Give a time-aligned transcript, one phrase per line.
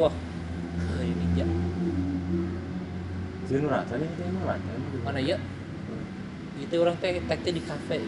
[0.00, 0.14] Wah,
[1.04, 1.46] ini ya.
[3.44, 4.80] Sini rasanya itu emang rasanya.
[5.04, 5.36] Mana ya?
[6.56, 8.00] Itu orang teh teh di kafe.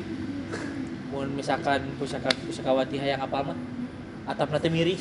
[1.12, 3.58] Mun misalkan pusaka pusakawati hayang apa mah?
[4.24, 4.96] Atap nanti miring.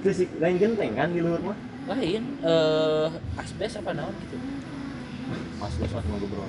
[0.00, 1.58] Terus lain genteng kan di luar mah.
[1.92, 4.40] Lain eh asbes apa naon gitu.
[5.60, 6.48] Lu saat mau ngobrol.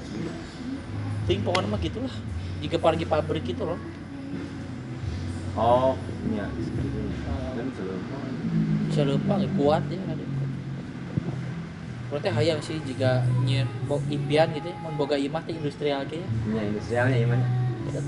[1.27, 2.15] Ting pokoknya mah gitulah.
[2.63, 3.79] Jika pergi pabrik gitu loh.
[5.57, 5.97] Oh,
[6.29, 6.45] iya.
[7.57, 8.01] Dan sebelum
[8.97, 10.25] Selempang kuat ya ada.
[12.07, 16.27] Berarti hayang sih jika nyen bo impian gitu ya, boga imah teh industrial ge ya.
[16.49, 17.45] Iya, industrialnya gimana?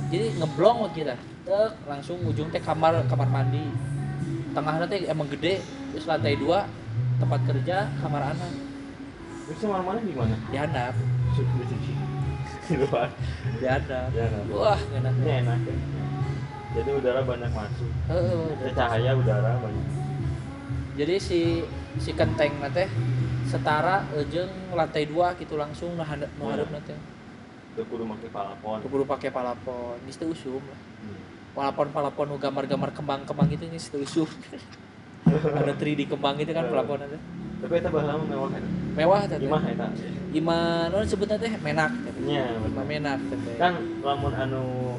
[0.10, 1.14] Jadi ngeblong kita.
[1.46, 3.70] Tek langsung ujung teh kamar kamar mandi.
[4.56, 5.62] Tengahnya teh emang gede,
[5.94, 6.66] terus lantai dua
[7.22, 8.52] tempat kerja, kamar anak.
[9.46, 10.36] Terus mana mana di mana?
[10.50, 10.94] Di handap,
[12.66, 13.10] Di luar.
[13.60, 14.10] di handap.
[14.50, 15.14] Wah, enak.
[15.22, 15.76] Enak ya.
[16.70, 17.92] Jadi udara banyak masuk.
[18.10, 20.09] Ada cahaya udara banyak.
[21.00, 21.64] Jadi si
[22.04, 22.92] si kenteng teh
[23.48, 27.00] setara jeung lantai dua gitu langsung nah nu hareup teh.
[27.72, 28.84] Itu kudu make palapon.
[28.84, 30.80] Kudu pakai palapon, geus teu usum lah.
[31.00, 31.20] Hmm.
[31.56, 34.30] palapon-palapon nu gambar-gambar kembang-kembang itu nih setusuk
[35.28, 37.20] ada 3D kembang itu kan pelapon ada
[37.60, 38.64] Tapi itu bahala mewah kan.
[38.96, 39.88] mewah teh Imah eta.
[40.32, 42.86] ima non sebutnya teh menak teh Nya, ima bener.
[42.88, 44.96] menak teh Kan lamun anu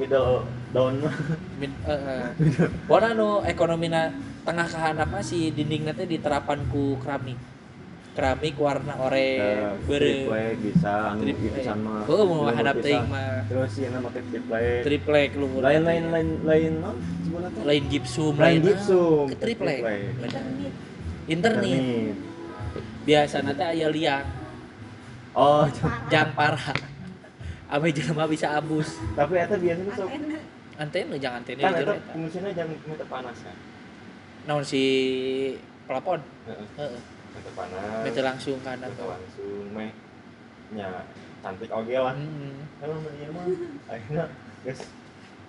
[0.00, 1.12] middle down mah.
[1.60, 2.24] Min, eh, eh.
[2.88, 4.08] Pokona nu ekonomina
[4.44, 7.38] tengah ke handap mah si dinding teh diterapan ku keramik.
[8.10, 10.26] Keramik warna oranye bere.
[10.26, 12.02] Triplek bisa anu pisan mah.
[12.10, 13.46] Oh, mau hadap teuing mah.
[13.46, 14.82] Terus ieu nama teh triplek.
[14.82, 15.46] triplek lu.
[15.62, 16.96] Lain lain lain lain non?
[17.62, 19.80] Lain gipsum Lain lain gipsum, ke triplek.
[20.20, 20.72] Internet.
[21.30, 21.82] Internet.
[23.00, 24.26] biasa nanti aya liang.
[25.34, 25.64] Oh,
[26.10, 26.74] jang parah.
[27.70, 28.98] Ame jelema bisa abus.
[29.14, 30.10] Tapi eta biasanya sok.
[30.74, 31.16] Antena.
[31.20, 32.10] Jangan antena kan eta eta.
[32.10, 33.56] fungsinya jangan meter panas kan.
[34.48, 34.82] Naon si
[35.84, 36.66] pelapon Heeh.
[36.78, 37.02] heeh
[37.56, 38.02] panas.
[38.06, 39.90] bete langsung kan Meter langsung meh
[40.70, 41.02] nya
[41.42, 42.14] cantik oge lah.
[42.14, 42.84] hmm.
[42.84, 43.44] Emang bener mah
[43.90, 44.24] akhirnya
[44.62, 44.80] guys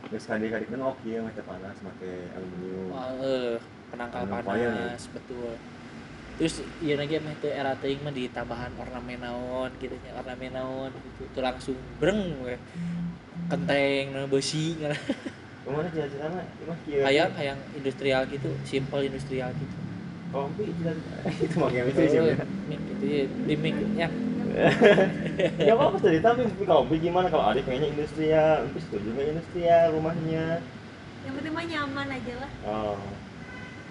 [0.09, 2.89] guys kadi-kadi kan oke ya meter panas make aluminium.
[2.89, 3.55] Wah, eh
[3.93, 4.69] penangkal lumayan ya.
[4.87, 5.53] panas betul
[6.39, 10.89] terus iya lagi mah teu era teuing mah ditambahan ornamen naon gitu nya ornamen naon
[10.89, 12.57] gitu tuh langsung breng we
[13.45, 14.73] kenteng besi
[15.61, 17.01] Ke mana cita-citana imah kieu.
[17.05, 19.77] hayang hayang industrial gitu simple industrial gitu
[20.31, 21.15] Kompi cita-cita.
[21.45, 22.19] Itu mah game itu sih.
[22.23, 22.31] Oh,
[22.71, 24.07] mik gitu ya di mik ya
[25.67, 30.59] Ya apa cerita tapi kompi gimana kalau Arif pengennya industrial, terus setuju nggak industrial rumahnya.
[31.21, 32.99] yang penting mah nyaman aja lah Oh.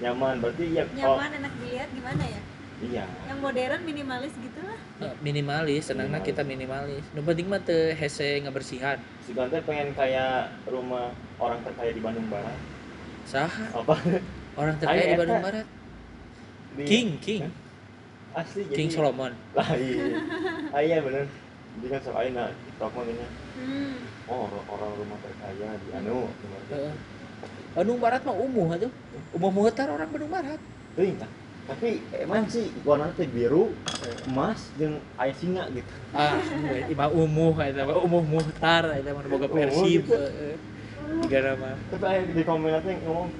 [0.00, 2.40] Nyaman berarti ya oh, nyaman enak dilihat gimana ya
[2.82, 3.04] iya.
[3.24, 8.40] yang modern minimalis gitu lah Eh, minimalis senangnya kita minimalis nu penting mah teu hese
[8.40, 12.52] ngabersihan Si Gante pengen kayak rumah orang terkaya di Bandung Barat.
[13.24, 13.96] saha Apa?
[14.54, 15.40] orang terkaya Aya di Bandung.
[15.40, 15.66] Barat
[16.74, 17.48] Di- King King
[18.30, 18.76] Asli jadi.
[18.76, 20.04] King Solomon Lah iya.
[20.70, 21.24] Ah, iya bener.
[21.72, 23.24] Jadi kan sok ayeuna TikTok mah gini.
[23.56, 23.94] hmm.
[24.26, 26.28] Oh, orang, orang rumah terkaya di anu.
[26.68, 26.92] Heeh.
[27.72, 28.92] Bandung Barat mah umuh atuh
[29.32, 30.60] umuh muhtar orang Bandung Barat
[30.92, 31.30] Teuing tah.
[31.68, 33.70] Tapi emang sih warna teh biru,
[34.26, 35.90] emas jeung aya singa gitu.
[36.10, 36.34] ah
[36.90, 40.14] ima umuh eta umuh muhtar eta mah boga Umuh persib gitu.
[40.18, 40.54] heeh
[41.26, 43.30] tiga nama Tapi aya di ngomong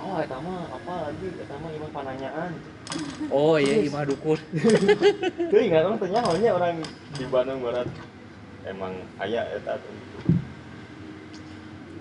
[0.00, 1.28] Oh, eta mah apa lagi?
[1.28, 2.50] Eta mah imah pananyaan.
[3.28, 4.40] oh iya imah dukun
[5.52, 6.80] Teuing kan orang tanya hanya orang
[7.14, 7.86] di Bandung Barat.
[8.64, 9.94] Emang aya eta tuh.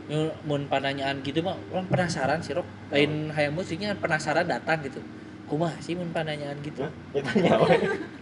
[0.09, 5.03] Nu mun pananyaan gitu mah orang penasaran sih rok lain hayang musiknya penasaran datang gitu
[5.49, 6.85] kumaha sih mun pananyaan gitu?
[7.11, 7.51] Ya tanya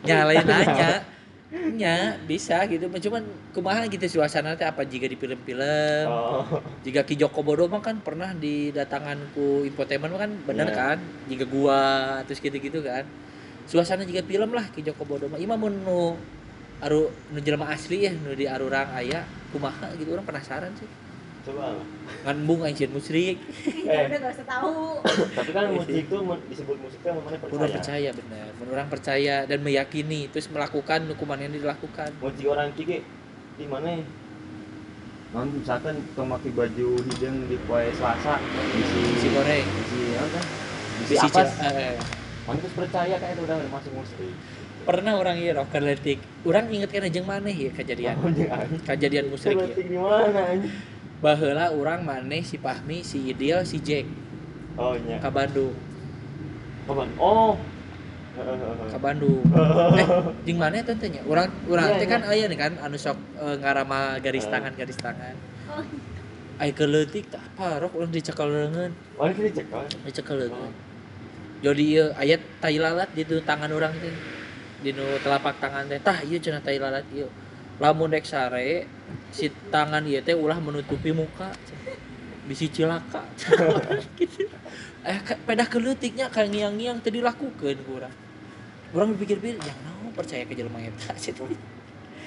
[0.07, 0.91] nyalain nanya
[1.75, 2.87] nya bisa gitu.
[2.87, 3.23] Cuman
[3.55, 6.07] kumaha gitu suasana teh apa jika di film-film?
[6.07, 6.43] Oh.
[6.83, 10.75] jika Ki Joko Bodo mah kan pernah didatangan ku infotainment mah kan bener Iya.
[10.75, 10.97] kan?
[11.27, 11.79] Jika gua
[12.27, 13.03] terus gitu-gitu kan.
[13.67, 15.39] Suasana jika film lah Ki Joko Bodo mah.
[15.39, 16.15] Imah mun nu
[16.83, 19.23] aru nu jelema asli ya nu di arurang aya
[19.55, 20.15] kumaha gitu.
[20.15, 20.87] Orang penasaran sih
[21.47, 21.79] Coba.
[21.79, 21.85] Lah.
[22.27, 23.87] ngan bung aing musrik Eh.
[23.87, 24.99] ya udah gak usah tahu.
[25.39, 26.17] Tapi kan musik itu
[26.51, 27.55] disebut musik kan mana Mun percaya.
[27.55, 32.09] orang percaya bener mun orang percaya dan meyakini terus melakukan hukuman yang dilakukan.
[32.19, 32.99] Musik orang kiki
[33.57, 34.03] di mana?
[35.35, 38.39] non misalkan make baju hidung di poe Selasa
[38.71, 39.67] bisi si goreng.
[39.67, 40.43] bisi apa kan?
[41.03, 41.95] Bisi bisi apa eh, eh.
[42.47, 44.35] mana terus percaya kayak itu udah masuk musrik
[44.87, 46.23] pernah orang iya rocker letik.
[46.47, 48.15] Orang inget kan jeung maneh ya kejadian?
[48.23, 48.31] Oh
[48.87, 49.67] kejadian musrik ya.
[49.67, 50.63] Di mana
[51.17, 54.05] baheula orang maneh si Fahmi si Idil si Jack
[54.77, 55.73] oh nya ke Bandung.
[56.87, 57.57] Kapan oh.
[58.87, 59.41] Ke Bandung.
[59.97, 60.07] Eh
[60.45, 61.25] jeung maneh teh teh nya?
[61.25, 62.45] Urang urang Iya, teh kan iya.
[62.45, 64.51] aya nih kan anu sok eh, ngarama garis Eh.
[64.53, 65.35] tangan garis tangan
[65.67, 65.83] Oh,
[66.63, 70.37] ai keleutik tah parok urang dicekel leungeun mana kita cek kan dicekel.
[70.47, 70.73] Leungeun
[71.65, 74.13] jadi ieu aya tai lalat di tu tangan urang teh.
[74.85, 75.97] Di nu telapak tangan teh.
[75.97, 77.25] Tah ieu cenah tai lalat ieu.
[77.81, 78.85] Lamun dek sare
[79.31, 81.51] si tangan ieu teh ulah menutupi muka.
[82.47, 83.23] Bisi cilaka.
[84.19, 84.47] Gitu.
[85.03, 88.11] Eh pedah keleutiknya kayak ngiang-ngiang teu dilakukeun ku urang
[88.91, 91.43] urang berpikir-pikir yang naon percaya ke jelema eta situ.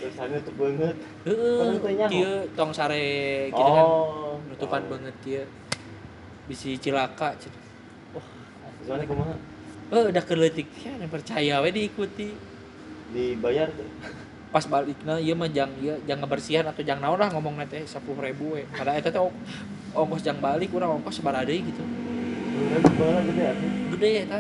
[0.01, 0.97] Terus hanya tuh banget.
[1.29, 3.85] Heeh Kan kieu tong sare gitu kan.
[3.85, 4.93] Oh nutupan tahu.
[4.97, 5.45] banget kieu.
[6.49, 7.69] Bisi cilaka cenah.
[8.81, 9.37] soalnya kumaha
[9.91, 12.31] Oh, udah keleutik ya, percaya we diikuti.
[13.11, 13.91] dibayar tuh
[14.51, 18.03] Pas balikna ieu mah jang ieu jang ngebersihan atau jang naon lah ngomong teh 10.000
[18.51, 18.67] we.
[18.75, 19.39] Kada eta teh ong-
[19.95, 21.83] ongkos jang balik urang ongkos sabaraha deui gitu.
[22.61, 23.53] Gede ya
[23.95, 24.39] Gede eta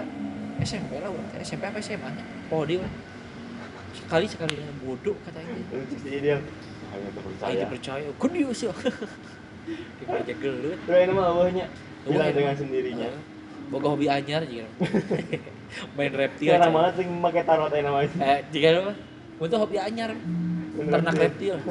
[0.66, 2.24] SMP lah urang teh SMP apa SMA nya.
[2.50, 2.82] Oh dia
[3.94, 5.62] sekali sekali bodoh kata ini.
[6.18, 6.42] dia
[6.90, 8.08] hanya tuh Ayo percaya percaya.
[8.18, 8.66] Kun dieu sih.
[10.02, 10.78] Dipajak gelut.
[10.82, 11.66] tuh ini mah awalnya
[12.02, 12.34] emang.
[12.34, 13.08] dengan sendirinya.
[13.70, 14.66] Boga hobi anyar juga.
[15.94, 16.50] Main reptil.
[16.50, 16.66] Aja.
[16.66, 18.92] banget sih pakai tarot ini namanya Eh, jika apa?
[19.40, 20.12] Untuk hobi anyar.
[20.76, 21.56] Ternak reptil.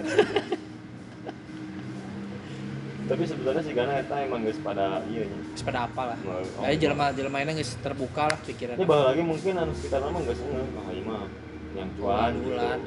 [3.09, 6.77] tapi sebetulnya sih karena eta emang geus pada iya nya sepeda apa lah Mau- Kayak
[6.77, 8.77] jelema jelema ini geus terbuka lah pikiran.
[8.77, 11.25] ini bakal lagi mungkin anu sekitar nama geus ngeuh oh iya mah
[11.73, 12.45] yang cuan gitu.
[12.45, 12.77] bulan,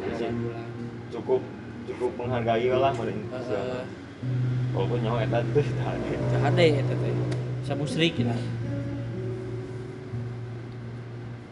[0.00, 0.28] Iya.
[0.32, 0.68] bulan.
[1.12, 1.42] cukup
[1.86, 3.84] cukup menghargai lah pada Indonesia Eh,
[4.72, 6.38] walaupun nyawa eta tah ada.
[6.48, 6.96] ada ya teh.
[7.68, 8.32] Samusrik gitu.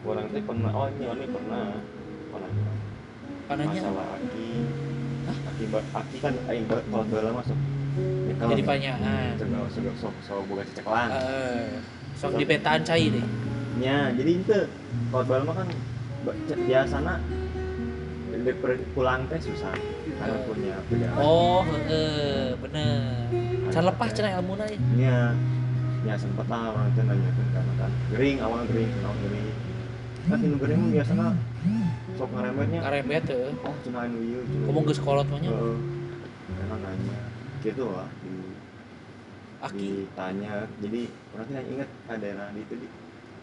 [0.03, 1.65] orang teh pernah oh ini ini pernah
[2.35, 2.75] pernah
[3.45, 4.47] Pananya masalah aki
[5.25, 7.57] aki ba- aki kan aing kalau bala masuk
[8.35, 9.39] jadi panyaan.
[9.39, 11.07] Coba sok sok sok boga cecekelan.
[11.15, 11.79] Eh,
[12.19, 13.23] sok di petaan cai deh.
[13.79, 14.57] Nya, jadi itu
[15.07, 15.67] kalau bala mah kan
[18.35, 19.71] di per- pulang teh susah
[20.19, 20.43] karena Eh.
[20.45, 21.23] punya perjalanan.
[21.23, 23.31] Oh, heeh, bener.
[23.71, 24.77] Can lepas cenah ilmuna ya.
[24.93, 25.17] Nya,
[26.03, 29.47] ya sempet lah orang teh nanyakeun karena kan gering awal gering naon gering.
[30.25, 31.25] Kan inu gering mah biasana
[32.15, 32.79] sok ngarembetnya.
[32.81, 33.51] Karembet teh.
[33.63, 35.51] Oh, cenah anu cenah Ngomong mah nya.
[35.51, 35.77] Heeh.
[36.55, 37.17] Karena nanya
[37.65, 38.33] gitu lah di
[39.65, 40.05] Aki.
[40.05, 41.01] ditanya jadi
[41.33, 42.87] orang tidak inget ada daerah di itu di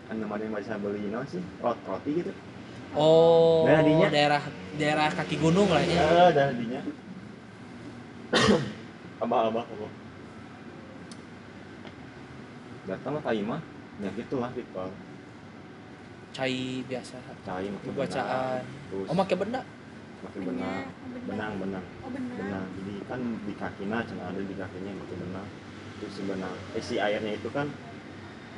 [0.07, 2.33] kan namanya yang bisa beli naon sih rot roti gitu
[2.93, 4.09] Oh, Daerah dinya?
[4.13, 4.43] daerah
[4.77, 6.29] daerah kaki gunung lah ya.
[6.31, 6.81] daerah dinya
[9.25, 9.93] abah abah abah
[12.85, 13.61] datang lah kaimah
[14.05, 14.93] ya gitulah ritual
[16.33, 17.17] Cai biasa.
[17.45, 18.65] cai makin Bacaan.
[18.89, 19.61] terus Oh, make benda.
[20.23, 20.87] makin benang
[21.25, 22.37] benang benang Oh benar.
[22.39, 25.49] benang jadi kan di kakinya cina ada di kakinya makin benang
[25.99, 27.67] terus si benang eh si airnya itu kan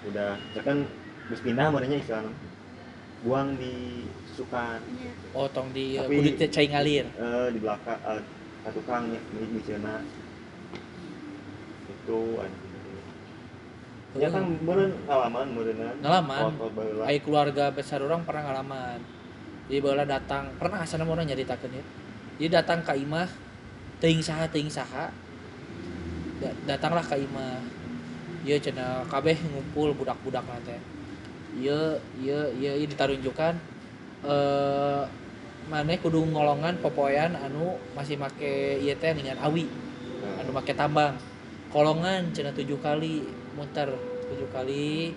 [0.05, 0.85] udah ya kan
[1.25, 2.31] terus pindah modenya istilahnya
[3.21, 5.11] buang di sukan Iya.
[5.33, 7.09] Oh, tong di Tapi- kudu teh cai ngalir.
[7.09, 8.21] eh, di belakang eh,
[8.61, 10.05] ka tukang nih di di sana
[11.89, 12.74] itu anjing.
[14.15, 16.43] Ya kan meureun ngalaman meureunnan Ngalaman.
[17.03, 18.99] Ai keluarga besar orang pernah ngalaman.
[19.67, 21.85] Jadi bala datang, pernah asana orang nyaritakeun ya.
[22.39, 23.27] Jadi datang ke imah
[23.99, 25.11] teuing saha teuing saha.
[26.39, 27.59] Da- datanglah ke imah.
[28.45, 30.81] Ieu cenah kabeh ngumpul budak-budak teh.
[31.57, 33.57] Ieu ieu ieu ditarunjukan
[34.25, 35.03] eh
[35.65, 39.65] maneh kudu ngolongan popoyan anu masih make ieu teh dengan awi
[40.37, 41.17] anu make tambang
[41.73, 43.89] kolongan cenah tujuh kali muter
[44.31, 45.15] tujuh kali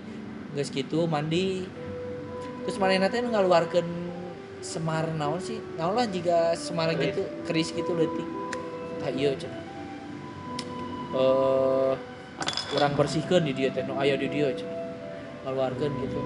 [0.53, 1.65] geus gitu mandi
[2.63, 3.88] terus manehna teh nu ngaluarkeun
[4.62, 7.13] semar naon sih naon lah jika semar Keris.
[7.13, 8.27] gitu keris gitu leutik
[9.01, 9.63] tah ieu cenah
[11.17, 11.94] eh
[12.75, 14.77] urang bersihkeun di dieu teh nu aya di dieu cenah
[15.46, 16.20] ngaluarkeun gitu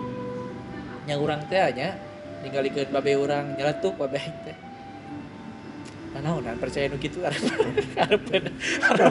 [1.08, 1.98] nya urang teh nya
[2.42, 4.58] ninggalikeun babe urang nyeletuk babe teh
[6.12, 7.44] Nah, naonan percaya nu arep
[7.96, 8.22] arep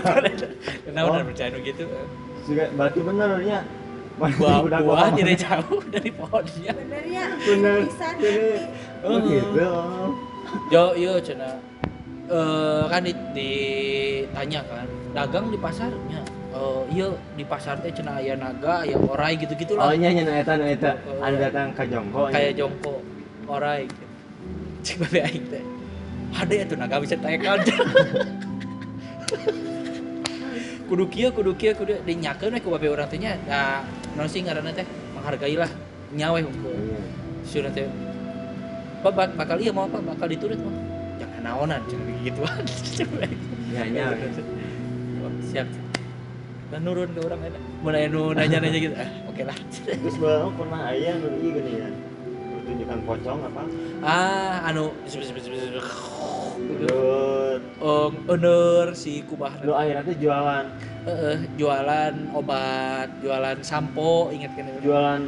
[0.04, 0.36] arep
[0.92, 1.28] naonan Oh.
[1.32, 1.88] percaya nu kitu
[2.46, 3.58] juga berarti benernya
[4.20, 7.26] buah Udah buah tidak jauh dari pohonnya Bener ya.
[7.40, 7.76] bener.
[7.88, 8.60] Pisan bener
[9.00, 9.64] oh gitu.
[10.68, 11.56] Yo yo cina.
[12.30, 16.20] Eh kan di, ditanya kan dagang di pasarnya
[16.50, 17.06] eh iya
[17.38, 20.32] di pasar teh cina aya naga aya orai gitu gitu oh lah nya nya nu
[20.34, 20.98] eta nu eta.
[21.06, 21.24] Oh.
[21.24, 22.94] anu datang ke jongko kayak jongko
[23.46, 24.04] orai gitu.
[24.84, 25.64] cek babe aing teh.
[26.30, 27.58] Ada ya tuh naga bisa tekan
[30.90, 31.94] kudu kieu kudu kieu kudu.
[32.02, 33.86] Dinyakeun we ku babe urang teh nya da
[34.18, 34.82] naon sih ngaranna teh
[35.14, 35.70] menghargailah
[36.10, 37.00] nyawe unggul Iya.
[37.46, 37.86] sudah teh.
[39.00, 40.02] Pak bak- bakal iya mau apa?
[40.02, 40.74] Bakal diturut mah
[41.22, 42.62] jangan naonan jangan begituan.
[43.70, 44.10] Ya, ya.
[45.22, 45.70] Oh, siap.
[46.74, 48.94] Dan nurun ke orang enak nanya nu nanya nanya gitu.
[48.98, 49.54] Ah, oke lah.
[49.86, 51.88] Terus baru pernah ayah nu ieu gini ya.
[52.50, 53.62] Pertunjukan pocong apa?
[54.02, 54.90] ah anu
[57.80, 59.56] Oh honor si kubah.
[59.64, 60.64] Lu akhirnya tuh jualan.
[61.08, 64.68] Heeh, jualan obat jualan sampo ingat kan?
[64.84, 65.22] Jualan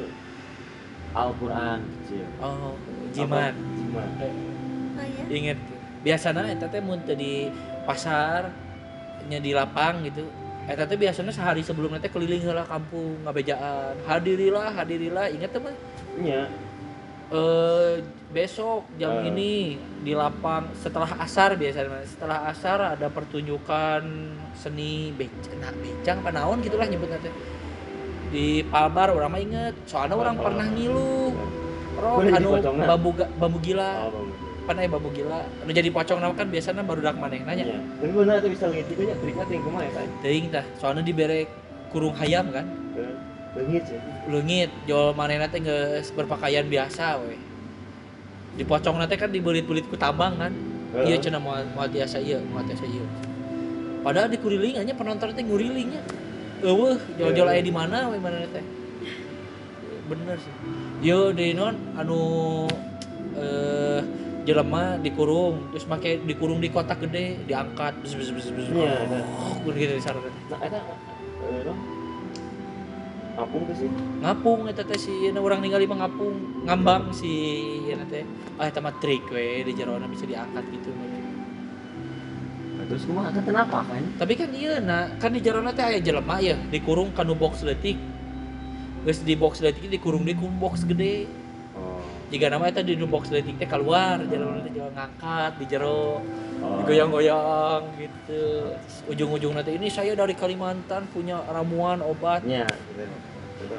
[1.16, 2.20] Al-Qur'an sih.
[2.44, 2.76] oh
[3.16, 3.56] jimat.
[3.56, 4.12] Jimat.
[4.20, 5.24] Oh iya.
[5.32, 5.58] inget
[6.04, 7.48] biasanya eta teh mun di
[7.88, 8.52] pasar
[9.32, 10.28] nya di lapang gitu.
[10.68, 13.96] Eta teh biasanya sehari sebelumnya teh keliling heula kampung ngabejaan.
[14.04, 15.72] Hadirilah hadirilah inget teh mah?
[16.20, 16.52] Iya.
[17.32, 17.96] eh
[18.32, 19.28] besok jam Eh.
[19.28, 19.52] ini
[20.00, 24.02] di lapang setelah asar biasanya setelah asar ada pertunjukan
[24.52, 27.32] seni becang nah, becang apa naon gitulah nyebutnya teh
[28.28, 30.42] di Palbar orang mah inget soalnya orang Oh.
[30.42, 31.12] pernah ngilu
[31.92, 32.84] Roh, Boleh jadi anu pocongna?
[32.88, 34.36] bambu bambu gila Oh, bagus.
[34.62, 37.78] pan aya bambu gila anu jadi pocong nama kan biasanya baru dak maneh nanya Iya.
[38.00, 40.08] Tapi benar tuh bisa lihat juga triknya ting kumaha ya tadi.
[40.18, 41.44] teuing tah soalnya dibere
[41.88, 42.64] kurung hayam kan
[43.52, 44.00] Bengit sih.
[44.26, 47.36] leungit jual manehna teh geus berpakaian biasa we
[48.56, 50.52] di pocong teh kan dibelit-belit ku tambang kan.
[50.92, 53.04] Iya cenah mau mau biasa iya mau biasa iya.
[54.04, 56.02] Padahal di kuriling aja penonton teh ngurilingnya.
[56.62, 58.64] Eueuh jual-jual aya di mana we mana teh?
[60.06, 60.54] Bener sih.
[61.00, 62.20] Yo di non anu
[63.32, 64.00] eh
[64.42, 69.06] jelema dikurung terus make dikurung di kotak gede diangkat bes bes bes bes Iya,
[69.62, 70.18] oh gitu di sana
[70.50, 70.82] Nah, eta
[73.32, 73.42] eh no.
[73.48, 73.88] Apung tuh sih.
[74.20, 77.32] ngapung eta teh si na urang ningali mah ngapung ngambang si
[77.88, 78.24] ieu teh
[78.60, 80.92] ah eta mah trik we di jerona bisa diangkat gitu
[82.72, 84.02] Nah, terus kumaha kan kenapa kan?
[84.18, 87.96] tapi kan iya nah kan di jerona teh aya jelema ya dikurung kanu box letik
[89.06, 91.41] geus di box letik dikurung di box gede.
[92.32, 96.24] Jika nama eta di box letik teh keluar jerona teh jual ngangkat di jero
[96.62, 96.86] Oh.
[96.86, 98.70] digoyang-goyang gitu.
[99.10, 102.46] Ujung-ujung nanti ini saya dari Kalimantan punya ramuan obat.
[102.46, 102.62] Gitu.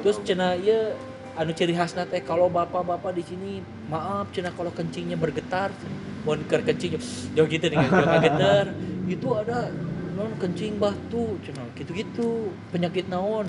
[0.00, 0.96] terus cina iya
[1.36, 3.52] anu ciri khasna teh kalau bapak-bapak di sini
[3.92, 5.76] maaf cina kalau kencingnya bergetar
[6.24, 6.96] mau ker kencing
[7.36, 8.66] jauh gitu nih jauh getar
[9.14, 9.68] itu ada
[10.16, 13.44] non kencing batu cina gitu-gitu penyakit naon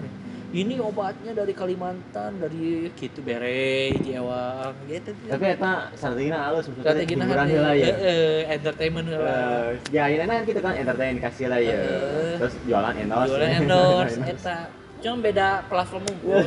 [0.52, 7.48] ini obatnya dari Kalimantan dari gitu bere jewang gitu Tapi eta strategina halus maksudnya hiburan
[7.48, 7.90] heula ya.
[7.90, 11.74] eh, entertainment heula Eh, ya ini kan kita kan entertain kasih lah ya.
[11.74, 12.38] Eh.
[12.38, 13.30] Terus jualan endorse.
[13.30, 14.56] jualan endorse eta
[15.00, 16.46] cuma beda platform unggul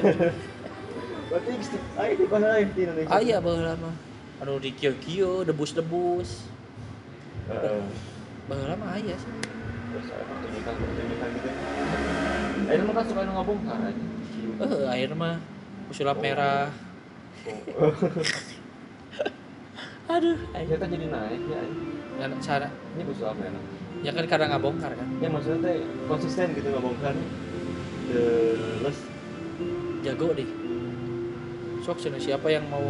[1.29, 1.51] Berarti
[1.99, 3.13] ayo di bahasa lain di Indonesia.
[3.13, 3.95] aya baheula mah
[4.39, 6.49] anu di kio-kio debus-debus
[7.47, 7.83] Heeh.
[8.47, 9.33] baheula mah aya sih
[9.89, 11.49] Terus ada pertunjukan-pertunjukan gitu.
[12.69, 14.03] Itu mah kan suka ngabongkar aja.
[14.59, 15.39] eh air mah
[15.89, 16.67] sulap merah
[20.09, 21.63] aduh ayo Ya kan jadi naik ya.
[22.19, 23.53] ngan cara Ini busu apa ya?
[24.01, 27.15] ya kan kadang ngabongkar kan Ya maksudnya teh konsisten gitu ngabongkar.
[28.09, 28.99] Terus
[30.01, 30.49] jago deh
[31.81, 32.85] sok cenah siapa yang mau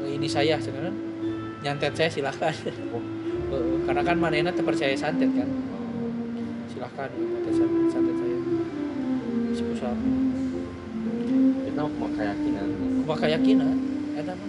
[0.00, 0.94] ini saya kan?
[1.60, 2.54] nyantet saya silahkan
[3.44, 5.46] Eh, karena kan manena terpercaya santet kan
[6.66, 8.33] silahkan nyantet san- santet saya
[9.84, 9.98] pusat
[11.64, 12.66] kita mau keyakinan.
[13.04, 13.76] kumaha keyakinan?
[14.16, 14.48] Eta mah.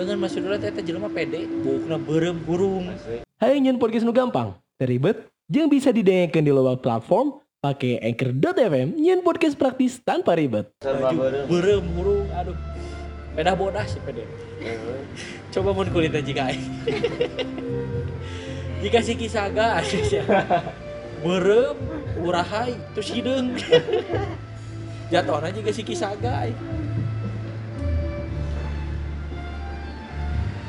[0.00, 1.48] Dengan masuk dulu eta jelema pede.
[1.64, 2.92] Bukna beureum burung.
[3.40, 9.24] Hai nyen podcast nu gampang, teribet, jeung bisa didengarkan di loba platform pakai anchor.fm nyen
[9.24, 10.68] podcast praktis tanpa ribet.
[11.48, 12.56] Beureum burung aduh.
[13.32, 14.26] Peda bodas si pede.
[14.60, 14.76] Eh,
[15.54, 16.52] coba mun kulitnya jika
[18.84, 20.20] jika si kisaga asik
[21.24, 21.76] beureum
[22.20, 23.56] urahay terus hideung
[25.10, 26.58] jatuhna juga si kisaga aing.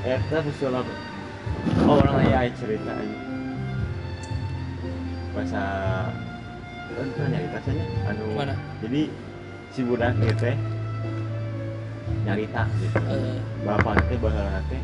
[0.01, 0.93] Eta busu apa?
[1.85, 3.17] Oh, orang ayah cerita aja.
[5.31, 5.63] Bahasa
[6.91, 8.53] kan pernah nyarita saja anu Gimana?
[8.83, 9.01] jadi
[9.71, 10.55] si budak ieu teh
[12.27, 14.81] nyarita gitu Eh, bapak teh teh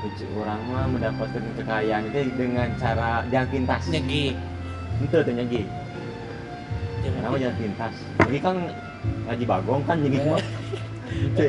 [0.00, 3.84] Uci orang mah mendapatkan kekayaan itu dengan cara jalan pintas.
[3.92, 4.32] nyegi
[5.04, 5.79] Itu tuh nyegi.
[7.00, 7.94] Nama jalan pintas.
[8.28, 8.56] Ini kan
[9.28, 10.42] ngaji bagong kan nyegi mah.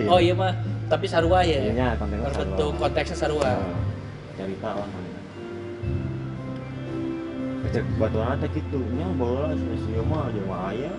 [0.10, 0.58] Oh iya mah.
[0.90, 1.62] Tapi sarua ya?
[1.62, 3.46] Iya nya kontennya berbentuk konteksnya sarua.
[3.46, 3.78] Nah,
[4.36, 4.90] cerita lah
[7.72, 10.92] Cek batuan teh kitu nya baheula sieu mah jelema aya,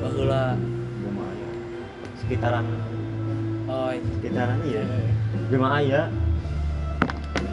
[0.00, 0.56] baheula.
[1.02, 1.48] Jelema aya.
[2.16, 2.64] Sekitaran.
[3.68, 4.00] Oh iya.
[4.16, 4.82] sekitaran iya.
[5.52, 6.02] Jelema aya.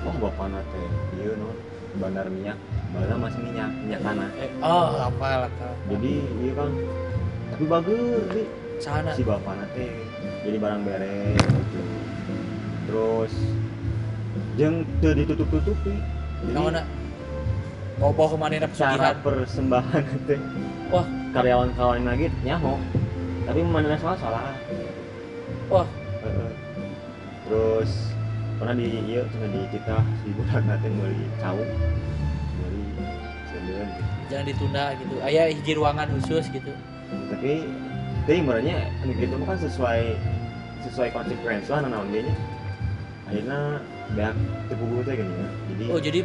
[0.07, 0.87] Oh bapana teh
[1.19, 1.51] ieu non
[1.99, 2.55] bandar minyak
[2.91, 4.29] bandar masih minyak minyak tanah.
[4.39, 5.51] Eh, oh apa lah
[5.87, 6.11] jadi
[6.43, 6.71] iya kan.
[7.51, 8.43] Tapi bagus di
[8.83, 9.11] sana.
[9.15, 9.85] Si bapak nanti
[10.43, 11.81] jadi barang beres gitu.
[12.89, 13.33] terus
[14.59, 15.95] jeng teu ditutup tutupi
[16.43, 16.75] jadi Naon
[18.01, 20.35] Oh, bawa ke mana cara persembahan nanti.
[20.89, 21.05] Wah.
[21.37, 22.75] karyawan-karyawan lagi nyaho.
[23.45, 24.43] Tapi mana salah salah
[25.69, 25.87] Wah.
[27.45, 28.11] Terus
[28.57, 32.10] pernah di iya cina di kita si budak nanti sendirian gitu
[34.31, 35.15] Jangan ditunda gitu.
[35.19, 36.71] Ayah hiji ruangan khusus gitu.
[37.27, 37.67] tapi
[38.23, 38.87] tapi sebenarnya
[39.19, 40.15] gitu kan sesuai
[40.87, 42.35] sesuai konsekuensi lah dia nya.
[43.27, 43.59] Akhirnya
[44.15, 44.35] banyak
[44.71, 45.47] tipu guru teh gini ya.
[45.67, 46.19] Jadi Oh, jadi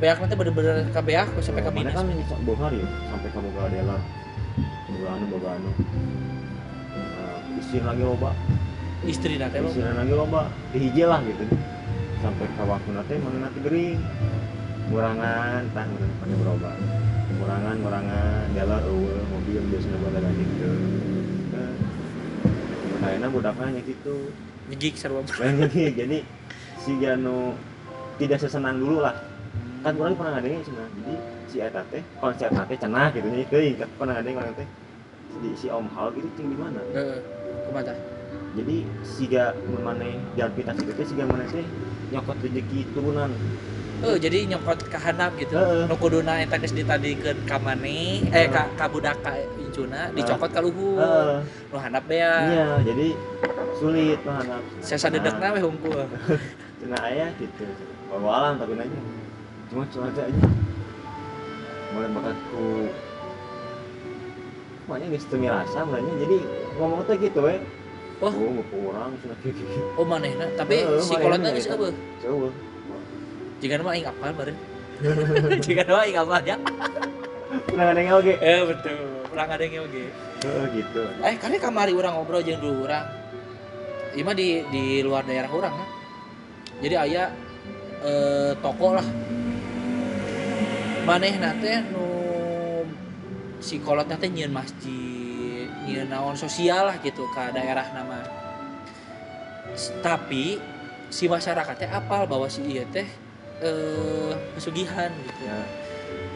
[0.00, 1.94] beak nanti bener-bener ke beak sampai ke mana minus.
[2.32, 3.98] kan bohar ya sampai kamu ke adela
[5.10, 5.70] anu boga anu.
[6.96, 8.30] Eh, istri lagi loba.
[9.04, 9.72] Istri nanti emang.
[9.72, 10.42] istri lagi loba.
[10.72, 11.44] Dihiji lah gitu.
[12.20, 14.00] Sampai ke waktu nanti mana nanti gering.
[14.90, 16.99] Ngurangan tah pakai berobat
[17.40, 20.70] ngurangan ngurangan jalan eueuh mobil biasanya buat ada gitu
[23.00, 24.16] kayaknya budaknya gitu?
[24.76, 25.24] Gig sarua.
[25.40, 26.18] Lain jadi jadi
[26.78, 27.56] si Gano
[28.20, 29.16] tidak sesenang dulu lah.
[29.80, 31.14] Kan orang pernah ngadengin cenah jadi
[31.48, 34.68] si eta teh konsep teh cenah gitu teuing kan pernah ngadengin orang teh
[35.40, 36.80] di si Om Hal gitu cing di mana?
[36.92, 37.18] Heeh.
[37.66, 37.96] Kumata?
[38.50, 38.82] jadi
[39.78, 41.64] mana jalan pitas itu teh si ga mana teh
[42.10, 43.30] nyokot rezeki turunan
[44.00, 45.52] Oh, jadi nyokot ke handap gitu.
[45.60, 45.84] Heeh.
[45.84, 50.60] Nu kuduna eta geus ditadikeun ka maneh, eh ka ka budak ka incuna dicokot ka
[50.64, 50.96] luhur.
[51.04, 51.38] Heeh.
[51.68, 52.48] Nu handap beak.
[52.48, 53.06] iya jadi
[53.76, 55.92] sulit mah anak Sesa dedekna we hungkul.
[56.80, 57.68] cenah aya gitu
[58.08, 59.00] bawa alam tapi nanya
[59.68, 60.42] cuma cuaca aja
[61.92, 62.88] mulai bakat ku
[64.88, 66.36] makanya geus teu mirasa mulanya jadi
[66.80, 67.60] ngomong teh gitu we
[68.24, 69.62] oh mau kurang sudah gitu
[70.00, 71.92] Oh manehna, tapi Heeh, si kolotna geus gitu.
[72.24, 72.52] eueuh.
[73.60, 74.56] Jika mah aing apal beureun.
[75.64, 76.56] Jika mah aing apal ya.
[77.66, 78.98] pernah ada yang oke Eh betul.
[79.30, 80.04] Urang ada yang oge.
[80.42, 83.06] oh gitu Eh, kali kamari orang ngobrol jeung dulu urang.
[84.16, 85.88] Ieu mah di di luar daerah urang kan.
[86.80, 87.30] Jadi aya
[88.02, 89.06] eh, toko lah.
[91.04, 92.06] Manehna teh nu
[93.60, 98.24] si kolotna teh nyieun masjid, nyieun naon sosial lah gitu ke daerah nama.
[100.00, 100.58] Tapi
[101.12, 103.06] si masyarakatnya apal bahwa si ieu teh
[103.60, 105.40] eh pesugihan gitu.
[105.44, 105.60] ya.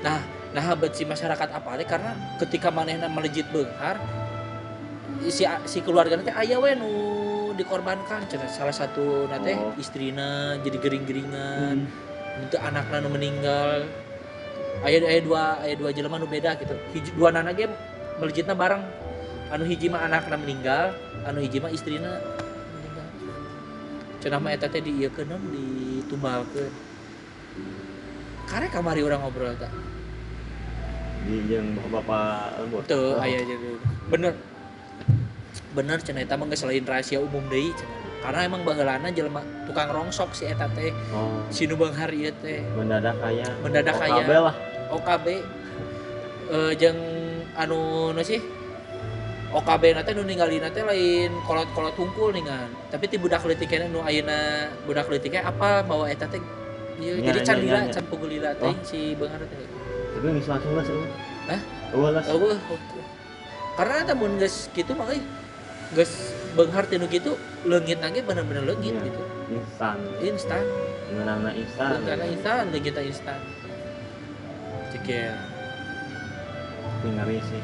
[0.04, 0.20] Nah,
[0.52, 3.96] nah si masyarakat apa teh karena ketika manehna melejit beunghar
[5.32, 6.92] si si keluarga nanti aya we nu
[7.56, 8.28] dikorbankan.
[8.28, 9.72] Cenah salah satu nate Oh.
[9.80, 11.88] istrina jadi gering-geringan.
[11.88, 12.46] Hmm.
[12.50, 13.87] itu anakna nu meninggal.
[14.82, 16.74] Aya aya dua aya dua jelema nu beda gitu.
[16.92, 17.70] Hiji dua nana ge
[18.20, 18.82] melejitna bareng.
[19.54, 20.92] Anu hiji mah anakna meninggal
[21.24, 22.18] anu hiji mah istrina
[22.74, 23.06] meninggal.
[24.18, 26.84] Cenah mah eta teh diieukeun naon ditumbalkeun
[28.48, 29.72] karek kamari orang ngobrol tak
[31.24, 33.24] di yang bapak lembut Tuh, Oh.
[33.24, 33.80] aya jadi
[34.12, 34.37] bener.
[35.72, 40.33] Bener eta mah geus selain rahasia umum deui cenah karena emang baheulana jelema tukang rongsok
[40.33, 41.44] si eta teh oh.
[41.52, 42.64] si nu beunghar ieu teh.
[42.72, 44.40] Mendadak kaya Mendadak OKB kaya.
[44.40, 44.54] lah.
[44.92, 45.26] OKB
[46.52, 47.00] eh jeung
[47.52, 48.40] anu nu sih?
[49.52, 52.68] OKB na teh nu ninggalina teh lain kolot-kolot hungkul ningan.
[52.88, 56.40] Tapi ti budak leutikna nu ayeuna budak leutiknya apa bawa eta teh
[57.00, 58.76] ieu Nya, jadi can lila can pukul lila teh Oh.
[58.87, 59.59] si beunghar teh
[60.14, 60.94] tapi nggak langsung lah sih
[61.44, 61.61] Hah?
[61.92, 62.59] oh lah Eueuh,
[63.76, 65.20] karena eta mun geus kitu mah euy
[65.92, 67.35] geus beunghar tinu kitu
[67.66, 69.07] leungit ge bener-bener leungit Iya.
[69.11, 69.22] gitu.
[69.52, 69.96] Instan.
[70.22, 70.64] Instan.
[71.12, 72.00] Mengenang instan.
[72.07, 73.40] Karena instan leungitna instan.
[77.04, 77.62] Tapi ngeri sih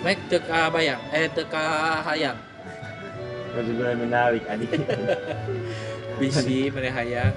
[0.00, 2.34] Mek teu ka bayang, eh teu ka hayang.
[3.50, 4.66] gue menarik adi
[6.20, 7.34] Bisi mere hayang.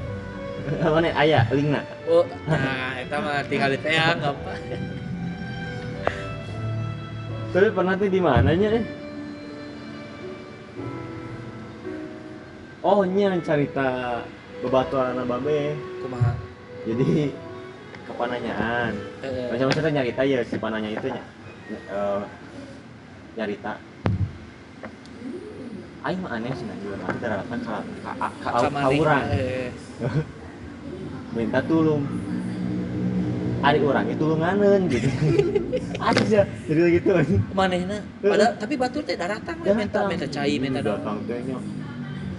[0.83, 4.51] mana ayah lingna Oh, nah eta mah tinggal di teang apa.
[7.51, 8.85] tapi pernah tuh di mananya eh
[12.81, 14.23] oh nya cerita
[14.63, 16.31] bebatuan anak babe Kumaha?
[16.87, 17.29] jadi
[18.07, 18.91] kepananyaan
[19.21, 19.47] Heeh.
[19.51, 22.21] macam-macam nyarita ya si pananya itu eh,
[23.35, 23.77] nyarita
[26.03, 29.23] Aing mah aneh sih nanti nanti daratan ka ka ka, ka, Ka ka, maneh, urang
[29.31, 29.71] eh,
[31.31, 32.03] minta tulung.
[33.63, 35.07] Ari urang itu tulunganeun gitu.
[36.11, 36.43] Aja.
[36.43, 37.09] Jadi gitu.
[37.55, 38.03] Manehna.
[38.19, 41.55] Padahal tapi batur teh daratan we minta minta cai, minta datang tehnya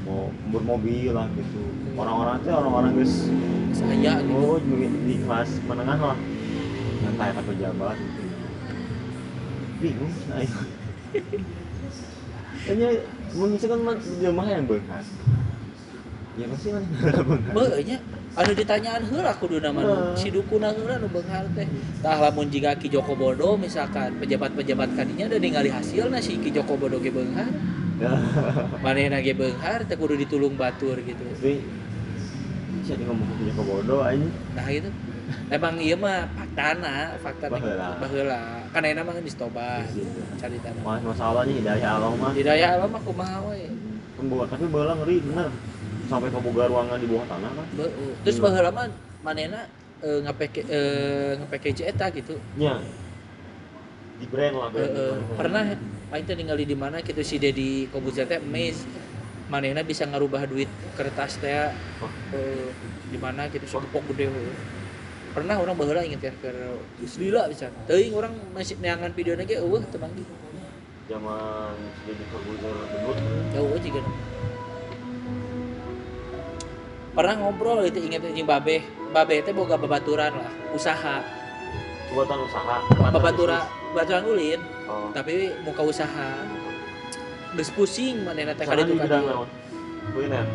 [0.04, 1.64] mau bermobil lah gitu.
[1.96, 3.32] Orang-orang teh orang-orang guys
[3.72, 4.36] Saya gitu.
[4.36, 6.18] oh di, di kelas menengah lah.
[7.08, 8.22] Entah apa pejabat gitu.
[9.80, 10.48] Bingung saya
[12.64, 12.88] kayaknya
[13.34, 15.02] misalkan mah jelema yang beunghar
[16.34, 16.86] ya pasti mana
[17.88, 17.98] nya
[18.34, 20.14] anu ditanyaan heula kudu nama Heeh.
[20.18, 21.62] si dukuna heula nu beunghar teh.
[22.02, 26.74] Tah lamun jika Ki Joko Bodo misalkan pejabat-pejabat kadinya ada ningali hasilna si Ki Joko
[26.74, 27.46] Bodo ge beunghar
[28.84, 31.22] manehna ge beunghar teh kudu ditulung batur gitu.
[31.38, 31.84] Tapi
[32.84, 34.90] yang ngomong punya komodo aja nah gitu
[35.48, 37.96] emang iya mah faktana fakta Baheula.
[37.96, 40.20] baheula kan enak mah geus tobat Gitu.
[40.36, 43.68] cari tanah Mas masalahnya hidayah Allah mah hidayah Allah mah kumaha we
[44.14, 45.50] Pembawa, tapi bala ngeri bener
[46.06, 48.12] sampai ke boga ruangan di bawah tanah kan Beueuh.
[48.22, 48.86] terus baheula mah
[49.24, 49.60] manehna
[50.04, 52.78] eh, eh, ngapeke eta gitu nya
[54.20, 55.14] di brand lah brand Heeh.
[55.34, 55.64] pernah
[56.14, 58.86] aing teh ningali di mana gitu si Dedi Kobuzer teh mes
[59.50, 62.10] manehna bisa ngarubah duit kertas teh Oh.
[62.36, 62.68] eh,
[63.10, 64.28] di mana gitu segepok gede.
[65.34, 66.50] Pernah orang baheula inget ya ke
[67.18, 67.66] lila bisa.
[67.90, 70.24] Teuing orang masih neangan videonya ge eueuh teu manggih
[71.04, 71.76] zaman
[72.08, 73.16] jadi Corbuzier debut
[73.52, 74.00] eueuh jiga
[77.14, 78.82] pernah ngobrol itu inget jeung babe
[79.14, 81.22] babe teh boga babaturan lah usaha.
[82.10, 82.82] Buatan usaha.
[83.14, 83.62] Babaturan
[83.94, 85.14] babaturan ulin oh.
[85.14, 86.42] tapi muka usaha.
[87.54, 90.46] Geus pusing manehna teh Sana kali di itu kan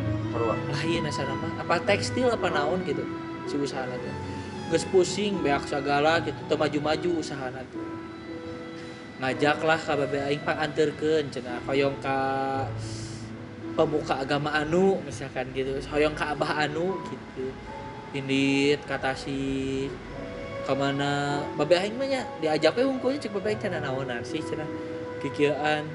[0.67, 1.51] lain asana mah.
[1.63, 3.07] Apa tekstil apa naon gitu
[3.47, 4.38] si usahana teh
[4.69, 7.65] geus pusing beak sagala gitu teu maju-maju usahana
[9.19, 12.15] ngajaklah ka babe aing pang anterkeun cenah hoyong ka
[13.79, 15.79] pemuka agama anu misalkan gitu.
[15.88, 17.51] Hoyong ka abah anu gitu.
[18.12, 19.88] Indit katasi
[20.67, 24.43] ke mana babe aing mah nya diajak we hungkulnya cek babe aing cenah naonan sih
[24.43, 24.67] cenah
[25.23, 25.88] kikieuan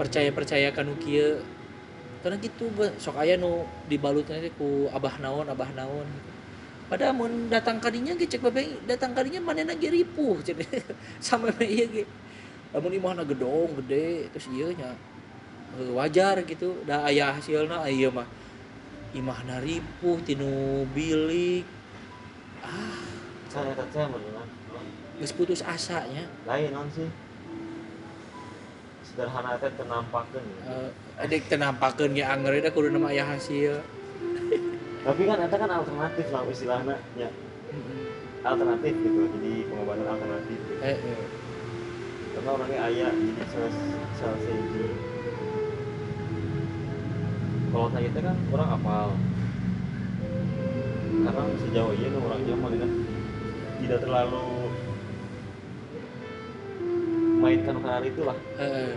[0.00, 1.40] percaya percaya kanu kieu.
[2.24, 2.68] Karena gitu
[3.00, 6.35] sok aya nu dibalutnya ku abah naon abah naon gitu.
[6.86, 10.66] Padahal mun datang kadinya ge cek babe aing, datang kadinya manehna ge ripuh cenah
[11.24, 12.04] sampai mah ieu ge?
[12.70, 14.94] Lamun imahna gedong gede terus ieu nya
[15.78, 16.78] eh, wajar gitu.
[16.86, 18.28] Da aya hasilna ieu mah.
[19.16, 21.64] Imahna ripuh tinu bilik.
[22.62, 23.02] Ah.
[23.48, 24.04] Saya teh
[25.16, 26.28] geus putus asa nya.
[26.44, 27.08] Lain non sih.
[29.06, 30.44] Sederhana teh tenampakeun.
[30.68, 30.90] Eh,
[31.24, 33.95] adek teu nampakeun ge anger da kudu nama aya hasil
[35.06, 37.30] tapi kan itu kan alternatif lah istilahnya ya.
[38.42, 40.74] Alternatif gitu jadi pengobatan alternatif gitu.
[40.82, 41.22] eh, eh.
[42.34, 43.42] karena orangnya ayah jadi
[44.18, 44.86] segi
[47.70, 49.08] kalau saya itu kan orang apal
[51.26, 52.90] karena sejauh ini kan orang Jawa kan
[53.82, 54.46] tidak terlalu
[57.42, 58.94] mainkan karar itu lah Eh,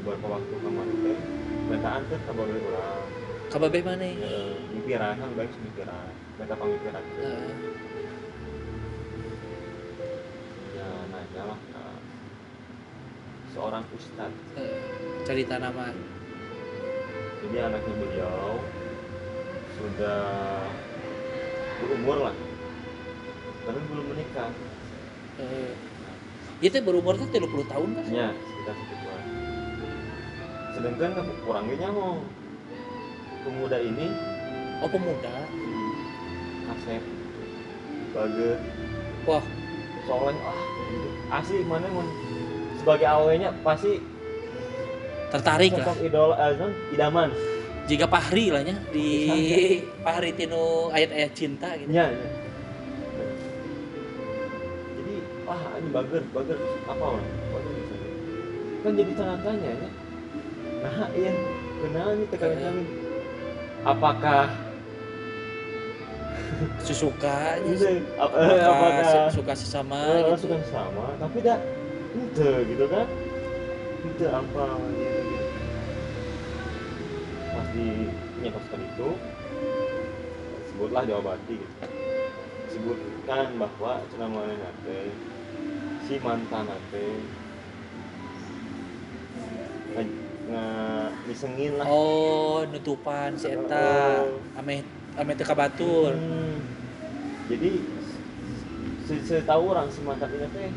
[0.00, 1.18] beberapa waktu kemarin teh
[1.66, 3.05] metaan teh kabar orang
[3.52, 6.06] kababeh maneh eh, mimpiran kan baik mimpiran
[6.36, 7.04] mereka pemikiran
[10.76, 11.84] ya nanya lah ke
[13.54, 14.78] seorang ustadz eh,
[15.24, 15.94] cerita nama
[17.46, 18.58] jadi anaknya beliau
[19.76, 20.18] sudah
[21.78, 22.34] berumur lah.
[23.68, 24.50] Tapi belum menikah.
[25.36, 25.70] Eh,
[26.64, 29.22] itu berumur tuh 30 tahun kan ya sekitar segituan
[30.72, 32.24] sedangkan kan kurangnya mau
[33.46, 34.06] pemuda ini?
[34.82, 35.34] Oh pemuda?
[36.66, 37.02] Kasep
[38.10, 38.58] bager
[39.28, 39.44] wah.
[40.06, 40.58] Soalnya ah
[40.90, 41.08] gitu.
[41.28, 42.06] asli mana mau
[42.78, 43.98] sebagai awalnya pasti
[45.34, 45.86] tertarik lah.
[45.90, 47.30] sosok idola eh, non, idaman.
[47.86, 49.08] Jika Pahri lah nya di
[50.06, 51.90] Pahri tinu ayat-ayat cinta gitu.
[51.90, 52.28] Ya, ya.
[54.98, 55.14] jadi
[55.46, 56.58] ah ini bager bager
[56.90, 57.26] apa orang
[57.78, 57.94] bisa
[58.82, 59.88] kan jadi tanda tanya ya?
[60.82, 61.34] Nah iya.
[61.76, 63.05] Kenal nih tekan kami
[63.86, 64.50] apakah
[68.18, 70.46] ap- eh, apakah suka sesama eh, gitu.
[70.50, 71.58] suka sama tapi dah
[72.16, 73.06] itu gitu kan?
[74.06, 75.46] Itu apa gitu, gitu.
[77.56, 79.08] pas itu
[80.72, 81.74] sebutlah jawabati gitu.
[82.66, 84.98] Sebutkan bahwa cenah nate
[86.04, 87.06] si mantan nate.
[89.96, 91.86] Nge- ngisengin lah.
[91.86, 94.22] Oh nutupan si eta.
[94.24, 94.38] Oh.
[94.56, 96.58] ame ame teu kabatur Hmm.
[97.46, 97.70] jadi
[99.04, 100.70] se- setahu orang si mantan ini teh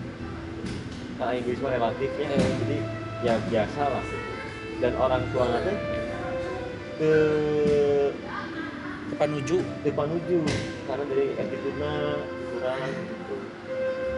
[1.15, 2.27] karena Inggris mah relatif ya.
[2.27, 2.53] Eh.
[2.65, 2.77] jadi
[3.21, 4.03] ya biasa lah.
[4.79, 5.73] Dan orang tua nanti
[6.95, 7.13] ke
[9.15, 10.39] panuju depan nuju
[10.87, 11.93] karena dari attitude-nya
[12.49, 13.35] kurang gitu.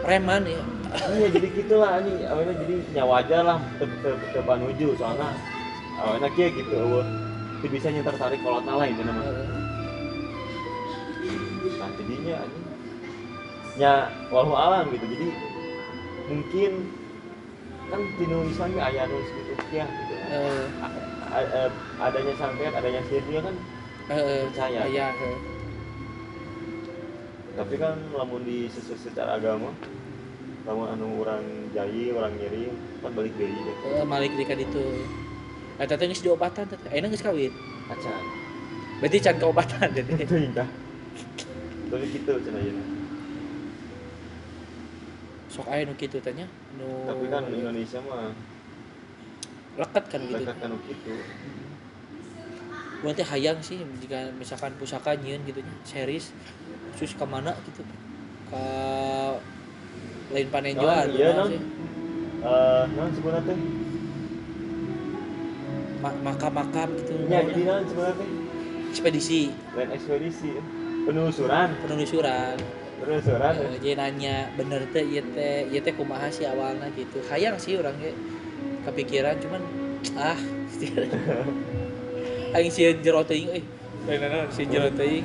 [0.02, 0.62] Preman ya.
[0.92, 5.30] Iya jadi gitulah ini awalnya jadi ya wajar lah ke ke depan nuju soalnya
[6.00, 6.72] awalnya kia gitu.
[6.72, 7.04] Eueuh
[7.62, 9.32] itu bisa yang tertarik kalau lain itu namanya
[11.82, 12.36] nah jadinya
[13.74, 13.92] ya
[14.30, 15.06] walau alam gitu.
[15.10, 15.28] Jadi
[16.30, 16.72] mungkin
[17.90, 20.14] kan tinu Islam ya ayah nulis gitu ya gitu.
[20.16, 20.72] A-
[21.34, 21.74] a- a-
[22.08, 23.54] adanya sampean adanya sirnya kan
[24.10, 24.80] eh Percaya.
[24.86, 25.38] aya heuh.
[27.52, 29.76] tapi kan lamun di secara agama
[30.64, 31.44] lamun anu orang
[31.76, 32.72] jai orang nyeri
[33.04, 33.74] kan balik deui ya.
[34.00, 34.84] Eh, malik di ditu
[35.80, 37.52] eta teh geus diobatan teh ayeuna geus kawin.
[37.88, 38.24] Acan
[39.02, 40.68] berarti can keobatan teh itu indah.
[41.92, 42.82] Tapi gitu cenah ieu
[45.52, 46.48] sok aya nu kitu teh nya
[46.80, 48.32] nu tapi kan Indonesia mah
[49.76, 50.36] leket kan gitu.
[50.40, 51.12] Dekat kan gitu
[53.12, 56.32] teh hayang sih jika misalkan pusaka nyieun gitu series
[56.96, 57.82] khusus ke mana gitu.
[58.48, 58.64] Ke
[60.32, 61.50] lain panenjoan iya, kumaha non.
[62.42, 63.54] eh non sebenarnya
[66.02, 67.12] makam-makam gitu.
[67.30, 68.30] Nya jadi non sebenarnya teh
[68.90, 69.42] ekspedisi.
[69.78, 70.50] Lain ekspedisi.
[71.06, 71.68] Penelusuran.
[71.86, 72.56] Penelusuran.
[73.02, 73.52] Penelusuran.
[73.54, 76.90] Eh, jadi nanya bener teh ieu teh ieu teh kumaha sih awalnya?
[76.92, 77.22] Gitu.
[77.30, 78.12] Hayang sih orang ge
[78.82, 79.62] kepikiran cuman
[80.18, 80.38] ah
[82.58, 83.62] aing sieun jero euy
[84.10, 85.22] lain naon sieun jero teh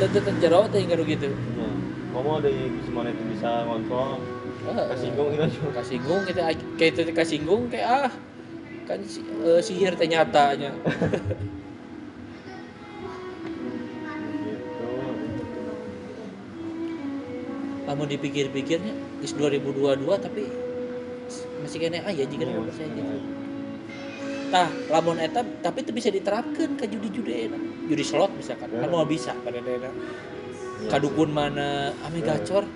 [0.00, 1.28] teh teh jero teuing karo gitu.
[1.28, 1.68] Ya,
[2.16, 4.18] ngomong dari semuanya itu bisa ngontrol
[4.64, 6.42] kasinggung itu juga kasinggung kita
[6.80, 8.12] kayak itu kasinggung kayak ah
[8.84, 10.70] kan si, eh, sihir teh nyatanya.
[14.36, 14.60] Gitu.
[17.84, 20.48] Namun dipikir-pikirnya is 2022 tapi
[21.60, 23.16] masih kena ah ya jika Iya, percaya gitu iya.
[24.52, 27.56] tah lamun eta tapi itu bisa diterapkan ke judi-judi enak
[27.88, 29.88] judi slot misalkan kan mau bisa pada daerah
[30.74, 30.90] Iya.
[30.92, 32.24] Kadukun mana ame Eh.
[32.26, 32.68] gacor.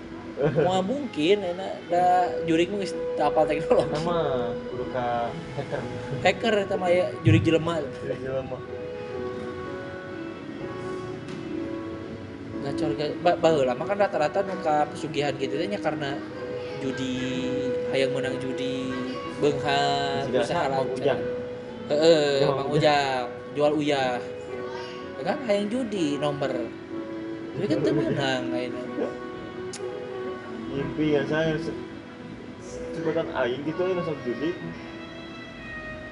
[0.65, 2.05] Mau mungkin enak da
[2.47, 3.59] jurik mah geus teu apal sih.
[3.61, 3.91] teknologi.
[3.91, 4.17] sama
[4.89, 5.81] kudu ka hacker
[6.25, 8.57] hacker eta mah ya jurik jelema Jadi jelema.
[12.59, 16.17] gacor ga- ba- baheula mah kan rata-rata nu ka pesugihan gitu nya karena
[16.81, 17.15] judi
[17.93, 18.89] hayang menang judi
[19.41, 20.97] usaha sama lancar.
[20.97, 21.21] ujang
[21.89, 23.25] Heeh, Mang Ujang
[23.57, 24.21] jual uyah.
[25.17, 26.53] Ya kan hayang judi nomor.
[26.53, 29.09] Tapi kan teu meunang ayeuna.
[30.69, 31.57] mimpi ya saya
[32.99, 34.51] sebutan aing gitu ya sok judi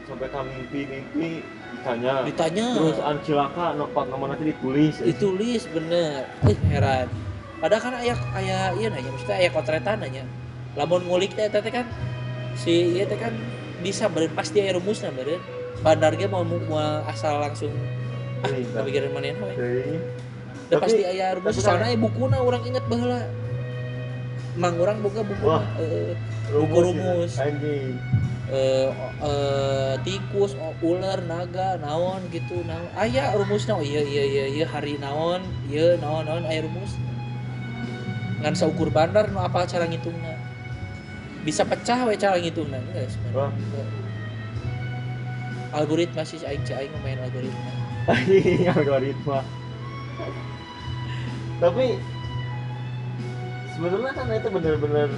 [0.06, 1.30] sampai kami mimpi-mimpi
[1.74, 6.30] ditanya Ditanya terus an cilaka nopak nama nanti ditulis ditulis bener.
[6.46, 7.10] Eh heran.
[7.58, 10.22] Padahal kan aya aya ieu nanya maksudnya aya kotretan nanya.
[10.78, 11.90] Lamun ngulik teh teh kan
[12.54, 13.34] si ieu teh kan
[13.82, 15.42] bisa beureun pasti aya rumusna beureun.
[15.82, 16.78] Bandar ge mau mau
[17.10, 17.74] asal langsung
[18.46, 18.86] ah Ini, Bang.
[18.86, 19.10] kepikiran
[20.66, 23.26] Da Tapi- pasti aya rumus soalnya aya bukuna urang inget baheula.
[24.56, 25.60] Mang urang boga bukuna.
[25.60, 25.64] Wah.
[26.52, 27.32] Rumus, rumus.
[27.36, 27.52] ya.
[27.52, 27.96] anjing
[28.46, 28.90] eh
[29.26, 34.94] eh, tikus ular naga naon gitu naon aya rumusna oh iya iya iya iya hari
[35.02, 36.94] naon iya naon naon aya rumus
[38.46, 40.38] ngan saukur bandar nu apal cara ngitungna
[41.42, 43.50] bisa pecah we cara ngitungna geus Wah.
[45.74, 47.70] algoritma sih aing aing main algoritma
[48.78, 49.38] algoritma
[51.58, 51.98] tapi
[53.76, 55.08] sebenarnya kan itu bener-bener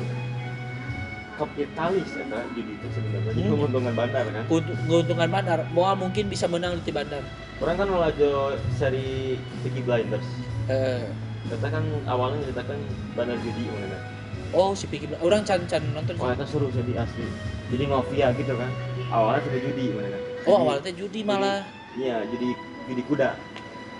[1.38, 3.30] kapitalis ya kan judi itu sebenarnya.
[3.30, 3.52] Jadi Hmm.
[3.54, 4.42] menguntungkan bandar kan?
[4.50, 5.58] Keuntung- keuntungan bandar.
[5.70, 7.22] Moal mungkin bisa menang di bandar.
[7.62, 10.26] Orang kan ngelajo seri Peaky Blinders.
[10.66, 11.06] Eh.
[11.46, 12.78] Kita kan awalnya ceritakan
[13.14, 14.18] bandar judi mana
[14.52, 17.24] oh si Piki orang can can nonton wah itu seru jadi asli.
[17.68, 18.70] Jadi mafia gitu kan?
[19.12, 21.60] Awalnya sudah judi mana kan oh awalnya judi malah.
[21.96, 22.48] Iya jadi
[22.88, 23.30] judi kuda.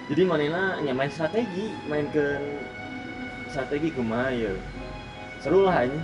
[0.09, 2.25] Jadi manena nya main strategi main ke
[3.49, 4.53] strategi kumaha ya.
[5.39, 6.01] Seru lah ini.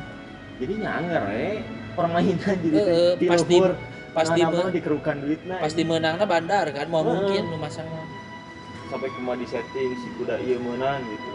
[0.55, 1.57] Jadi nyanger eh
[1.93, 3.73] permainan jadi Eh, eh, di pasti- luhur,
[4.11, 7.11] pasti nah, me- nama dikerukan duitna pasti menangnya bandar kan mau Heeh.
[7.13, 8.07] mungkin nu masang mah.
[8.85, 11.31] sampai kumaha di setting si kuda iya menang gitu.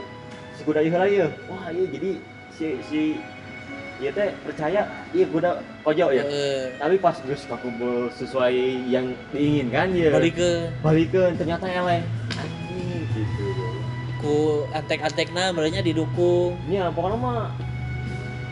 [0.54, 2.10] Si kuda iya lah iya wah iya jadi
[2.50, 3.02] si si
[4.00, 5.50] iya teh percaya iya kuda
[5.82, 6.24] kojo ya.
[6.24, 6.62] Heeh.
[6.76, 8.56] tapi pas terus kumpul sesuai
[8.88, 10.12] yang diinginkan ya.
[10.14, 12.00] Balik ke balikan ternyata eleh
[12.32, 12.59] anjing gitu
[14.20, 17.48] ku antek-antekna merenya didukung ya pokoknya mah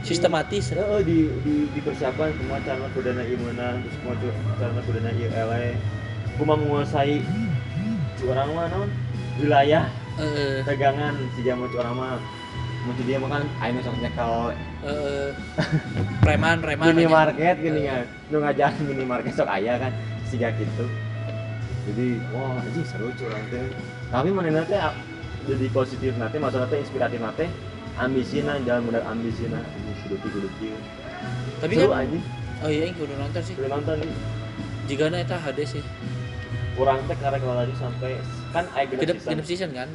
[0.07, 0.71] sistematis.
[0.71, 4.15] Heeh, di, di dipersiapkan semua cara kudana ieu meunang terus semua
[4.55, 5.75] cara kudana ieu eleh
[6.39, 7.19] kumaha menguasai
[8.15, 8.89] si orang mah naon?
[9.37, 9.85] Wilayah
[10.17, 12.17] Heeh, pegangan si jamu orang mah.
[12.87, 14.55] Mau dia makan ayo sok nyekel.
[14.87, 15.27] Heeh.
[16.23, 19.91] preman preman minimarket gini kan lu ngajarin minimarket sok aya kan
[20.23, 20.87] siga gitu.
[21.91, 23.67] Jadi wah anjing seru curang teh.
[24.07, 25.16] Tapi mana a-
[25.47, 27.47] jadi positif nanti maksudnya teh inspiratif nanti
[27.95, 30.77] ambisina jangan mudah ambisina ini kudu kieu.
[31.57, 32.23] tapi seru kan anjing.
[32.61, 33.53] Oh iya ini udah nonton sih.
[33.57, 34.11] Kudu nonton nih
[34.91, 35.83] jika na eta HD sih.
[36.77, 38.21] Kurang teh karek lagi sampai
[38.53, 39.89] kan aya genep season genep season kan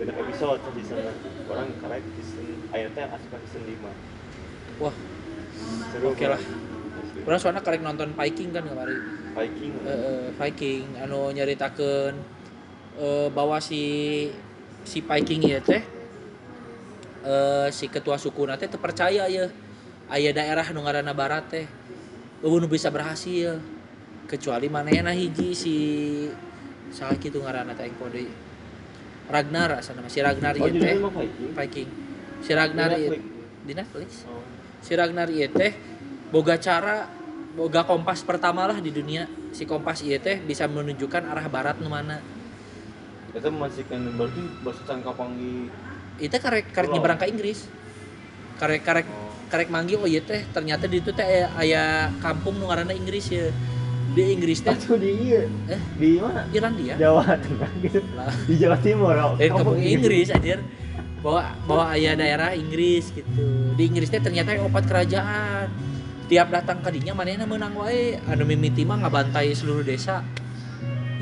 [0.00, 0.96] genep episode season
[1.44, 4.94] orang karek season aya teh asup season 5 Wah,
[6.00, 6.40] oke lah.
[7.22, 8.98] Orang soalnya karek nonton Viking kan kemarin.
[9.36, 9.72] Viking.
[9.84, 12.14] Heeh, Viking anu nyaritakeun
[12.98, 13.82] eh, bahwa si
[14.84, 15.82] si Viking ieu teh.
[17.22, 19.46] Eh, si ketua suku teh terpercaya ya.
[20.10, 21.66] Aya daerah nu ngaranna barat teh.
[22.42, 23.58] Nu bisa berhasil.
[24.26, 25.74] Kecuali manehna hiji si
[26.90, 28.26] salah kitu ngaranna teh deui.
[29.30, 30.98] Ragnar asana si Ragnar oh teh.
[31.54, 31.88] Viking
[32.42, 32.98] si Ragnar
[33.62, 34.26] Di Netflix.
[34.26, 34.42] oh.
[34.82, 35.70] Si Ragnar ieu teh
[36.34, 37.06] boga cara
[37.54, 39.30] boga kompas pertama lah di dunia.
[39.54, 42.18] Si kompas ieu teh bisa menunjukkan arah barat nu mana
[43.32, 45.72] kita masih kan berarti bahasa can kapangi
[46.20, 47.66] itu karek karek nyebrang ke Inggris.
[48.60, 51.84] Karek karek oh karek manggil oh iya teh ternyata di itu teh aya, aya
[52.24, 53.52] kampung nu ngaranna Inggris ya.
[54.16, 54.72] Di Inggris teh.
[54.72, 55.44] Aduh di iya.
[55.68, 55.80] Eh?
[56.00, 56.48] di mana?
[56.48, 56.96] Irlandia.
[56.96, 57.70] Jawa Tengah.
[57.84, 58.32] Gitu lah.
[58.48, 59.36] Di Jawa Timur oh.
[59.36, 60.64] eh Kampung kampung Inggris anjir.
[61.20, 63.76] Bawa bawa aya daerah Inggris gitu.
[63.76, 65.68] Di Inggris teh ternyata opat kerajaan.
[66.32, 68.16] Tiap datang ke dinya manehna menang wae?
[68.24, 70.24] Anu mimiti mah ngabantai seluruh desa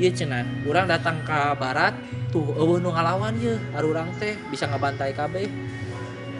[0.01, 1.93] iya cenah urang datang ke barat
[2.33, 3.53] tuh eueuh nu ngalawan ye.
[3.77, 5.45] Arurang teh bisa ngabantai kabeh.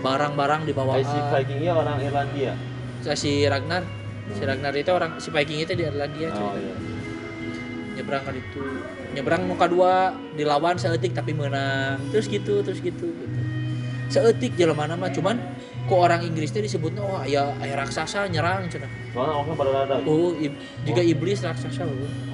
[0.02, 0.97] Barang-barang di bawah.
[0.97, 2.58] Eh, si Vikingnya orang Irlandia.
[3.13, 3.86] Si Ragnar.
[4.34, 6.58] Si Ragnar itu orang si Viking itu di Irlandia oh cerita.
[6.58, 6.76] iya.
[8.02, 8.62] Nyebrang kan itu.
[9.13, 13.39] Nyebrang muka dua dilawan seetik tapi menang terus gitu terus gitu gitu.
[14.10, 15.38] Seetik jelema mah cuman
[15.86, 20.56] kok orang Inggris teh disebutnya wah ya aya raksasa nyerang cenah soalnya orangnya oh ib-
[20.86, 22.31] juga iblis raksasa oh.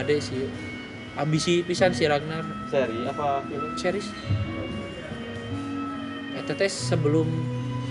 [0.00, 0.48] Ada sih.
[1.20, 2.46] Ambisi pisan si Ragnar.
[2.72, 4.08] Seri apa film series.
[6.38, 7.28] Eta teh sebelum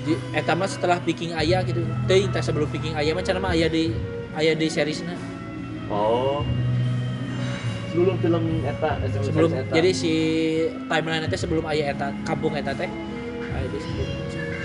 [0.07, 1.85] di eta mah setelah Viking aya gitu.
[2.09, 3.93] Teuing teh sebelum Viking aya mah cenah mah aya di
[4.33, 5.13] aya di seriesna
[5.91, 6.41] oh.
[7.89, 9.73] Sebelum film eta eh, sebelum series eta.
[9.73, 10.13] jadi si
[10.85, 12.89] timeline teh sebelum aya eta kampung eta teh.
[13.53, 14.09] Aya di sebelum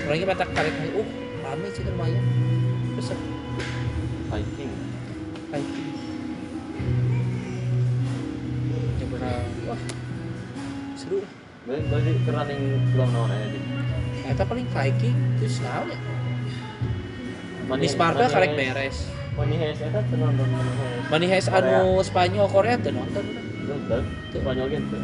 [0.04, 1.09] orangnya batak karek uh
[1.44, 2.24] rame sih kan lumayan
[2.96, 3.11] terus
[4.33, 4.72] Viking.
[5.52, 5.83] Viking
[11.04, 11.20] seru.
[11.64, 12.62] Berarti berarti keren yang
[12.92, 13.48] film naon aja
[14.24, 15.98] eta paling Viking terus naon ya?
[17.76, 19.08] Miss Marvel karek beres.
[19.34, 20.48] Money Heist eta tuh nonton
[21.12, 21.48] Money Heist.
[21.52, 23.24] Anu Spanyol Korea tuh nonton.
[23.64, 24.98] Nonton Spanyol gitu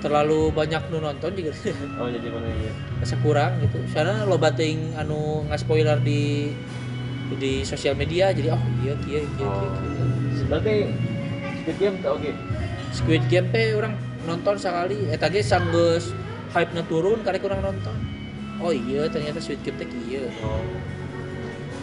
[0.00, 1.52] terlalu banyak nu nonton juga.
[2.00, 2.72] Oh jadi Heist
[3.04, 3.84] rasa kurang gitu.
[3.92, 6.56] Soalnya lo bating anu nggak spoiler di
[7.36, 9.70] di sosial media jadi oh iya iya iya oh.
[9.70, 10.02] iya,
[10.34, 10.44] iya.
[10.50, 10.74] berarti
[11.62, 12.30] Squid Game tuh oke
[12.90, 13.94] Squid Game teh orang
[14.24, 15.08] nonton sekali.
[15.08, 16.12] Eh tadi sanggeus
[16.52, 17.96] hype na turun karek kurang nonton.
[18.60, 20.60] Oh iya ternyata Squid Game teh iya oh.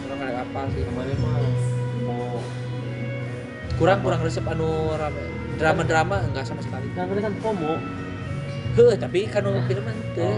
[0.06, 0.82] Orang karek apa sih?
[0.86, 1.34] Kemarin mah
[2.06, 2.41] mau
[3.78, 5.21] kurang kurang resep anu rame
[5.58, 6.86] drama drama enggak sama sekali.
[6.93, 7.73] Kan kan FOMO
[8.78, 10.38] heh tapi kan nu film teh oh,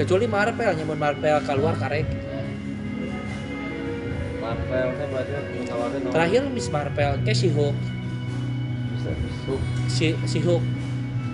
[0.00, 2.08] kecuali Marvel nyamun Marvel keluar karek.
[4.40, 5.32] Marvel kan berarti
[6.08, 7.76] terakhir Miss Marvel kayak si Hulk
[9.42, 9.58] bisa
[9.90, 10.62] si si Hulk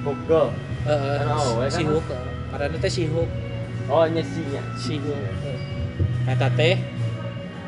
[0.05, 0.49] Hook Girl.
[0.89, 1.93] Kan awewe si kan?
[1.93, 2.25] Hulk eh.
[2.49, 3.31] karena teh si Hulk
[3.89, 5.59] oh nyesinya si Hulk eh.
[6.33, 6.81] eta teh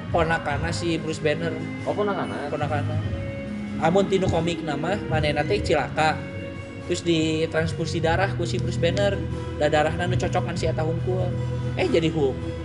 [0.08, 1.52] ponakana si Bruce Banner.
[1.84, 2.96] Oh anak-anak ponakana
[3.80, 6.16] amun tinu komik nama manehna teh cilaka.
[6.90, 9.14] Terus ditransfusi darah ku si Bruce Banner.
[9.60, 11.28] Da darahna nu cocokan si eta hungkul.
[11.76, 12.60] Eh jadi Hulk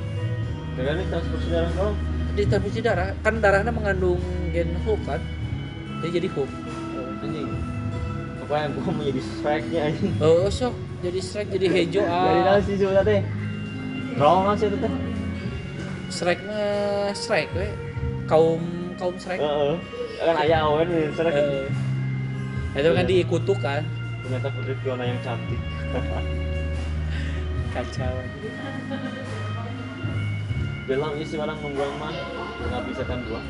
[0.75, 1.95] dengan ini transkursi darah dong
[2.35, 3.09] ditransfusi darah.
[3.23, 4.19] Kan darahnya mengandung
[4.51, 5.21] gen Hulk kan?
[6.03, 6.51] Dia jadi Hulk
[7.25, 7.49] anjing.
[8.45, 10.13] Apa yang gua mau jadi strike-nya anjing.
[10.21, 10.73] Oh sok.
[11.05, 12.43] Jadi Shrek jadi Hejo dari ah.
[12.55, 13.21] naon sih coba teh.
[14.15, 14.93] Trauma sih itu teh.
[16.09, 17.67] Shrek mah Shrek we.
[18.25, 18.61] Kaum
[18.97, 19.75] kaum Shrek Heeh.
[20.17, 21.35] Kan ayah awen nih strike.
[21.35, 23.83] Eh, itu kan diikutuk kan
[24.25, 25.61] Ternyata Putri Fiona yang cantik.
[27.75, 28.15] kacau.
[30.89, 32.13] Bilang ini sih orang membuang mah
[32.57, 33.41] pengabdi setan dua.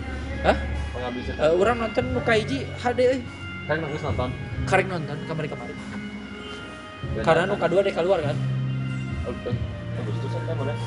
[0.43, 0.57] Hah?
[0.91, 1.39] Pengabdi setan.
[1.39, 3.19] Eh, orang nonton nu kaiji HD euy
[3.65, 4.29] Kan nangis nonton.
[4.65, 5.73] karek nonton kamari kamari
[7.21, 8.37] karena nu kadua deh keluar kan.
[9.95, 10.77] Agustus September ya.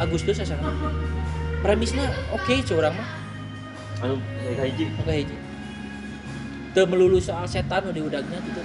[0.00, 0.56] Agustus asa
[1.60, 3.08] premisnya oke okay, curang mah
[4.00, 4.16] Anu
[4.56, 4.88] dari hiji.
[4.96, 5.36] oke hiji
[6.72, 8.62] teu melulu soal setan nu diudagnya gitu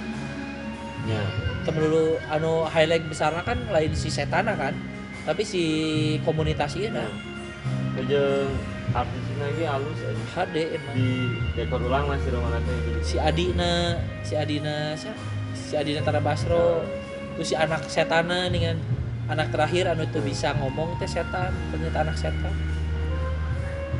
[1.06, 1.20] Ya.
[1.68, 4.72] teu melulu anu highlight besarnya kan lain si setana kan
[5.28, 5.62] tapi si
[6.24, 7.04] komunitas ieu Nah.
[7.04, 7.10] nah
[8.00, 8.48] Kejeng
[8.94, 10.24] artisnya lagi halus aja.
[10.34, 10.94] HD emang.
[10.94, 11.10] Di
[11.58, 13.00] dekor ulang lah si teh jadi.
[13.02, 13.72] si Adina
[14.22, 15.22] si Adina siapa?
[15.54, 16.84] si Adina Tara Basro.
[17.36, 18.78] Terus si anak setana kan.
[19.26, 22.54] Anak terakhir anu tuh bisa ngomong teh setan ternyata anak setan.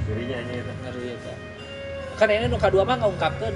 [0.06, 0.72] Dirinya ini itu.
[0.86, 1.34] ngeri eta
[2.16, 3.52] kan ini nu kadua mah ngungkapkeun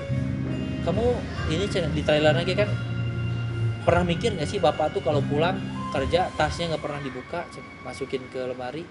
[0.85, 1.05] kamu
[1.49, 2.68] ini di trailer lagi kan?
[3.81, 5.57] Pernah mikir nggak sih bapak tuh kalau pulang
[5.91, 7.49] kerja tasnya nggak pernah dibuka
[7.83, 8.85] masukin ke lemari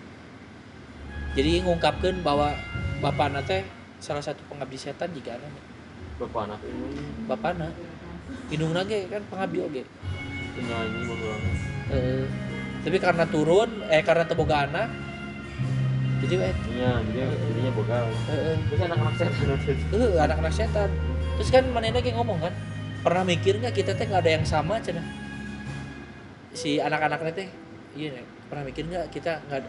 [1.38, 2.54] jadi ngungkapkan bahwa
[3.00, 3.64] bapak teh
[4.00, 5.48] salah satu pengabdi setan juga anu
[6.20, 7.68] bapak anak ini bapana
[8.52, 9.84] indung lagi kan pengabdi oge.
[10.54, 11.44] Penyanyi bahulang
[11.90, 12.26] Eh,
[12.86, 14.94] tapi karena turun eh karena teboga anak
[16.20, 19.32] jadi eh, iya jadi jadinya bogal eh, terus anak-anak setan
[19.96, 20.90] eh, anak-anak setan.
[21.40, 22.54] Terus kan mana kayak ngomong kan?
[23.00, 25.00] Pernah mikir nggak kita teh nggak ada yang sama cina?
[26.52, 27.48] Si anak-anaknya teh.
[27.96, 28.39] Iya Nek.
[28.50, 29.62] Pernah mikir nggak kita nggak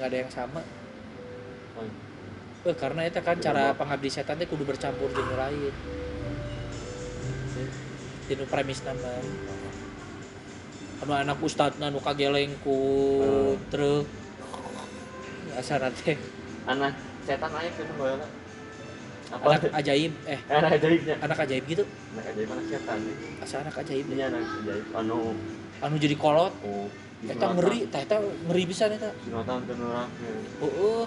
[0.00, 0.64] nggak ada yang sama?
[2.64, 5.72] Eh, karena itu kan cara pengabdi setan teh kudu bercampur jeung lain.
[8.26, 9.12] Tinu premis nama.
[11.04, 12.80] Anu anak ustadna nu kageleng ku
[13.68, 14.08] truk.
[15.54, 16.16] Asana teh
[16.64, 16.96] anak
[17.28, 18.16] setan aja kan bola
[19.28, 19.44] apa?
[19.44, 20.40] Anak ajaib eh.
[20.56, 21.14] Anak ajaibnya?
[21.20, 21.84] Anak ajaib gitu?
[22.16, 23.00] Anak ajaib anak setan.
[23.44, 24.84] Asa anak ajaib ini anak ajaib.
[24.96, 25.36] Anu.
[25.84, 26.56] Anu jadi kolot?
[26.64, 26.88] Oh
[27.26, 30.06] eta ngeri tah eta ngeri bisa eta Sinotang teu neurah
[30.62, 31.04] heeh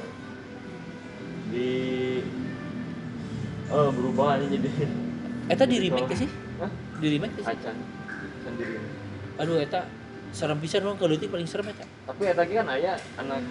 [1.51, 1.69] di
[3.71, 4.69] oh berubah aja jadi.
[5.47, 6.71] Eta di remake teh sih Hah?
[6.99, 7.75] di remake teh sih acan
[8.43, 8.75] sendiri
[9.39, 9.87] aduh eta
[10.35, 13.43] serem pisan dong kalau paling serem eta tapi ya tadi kan ayah anak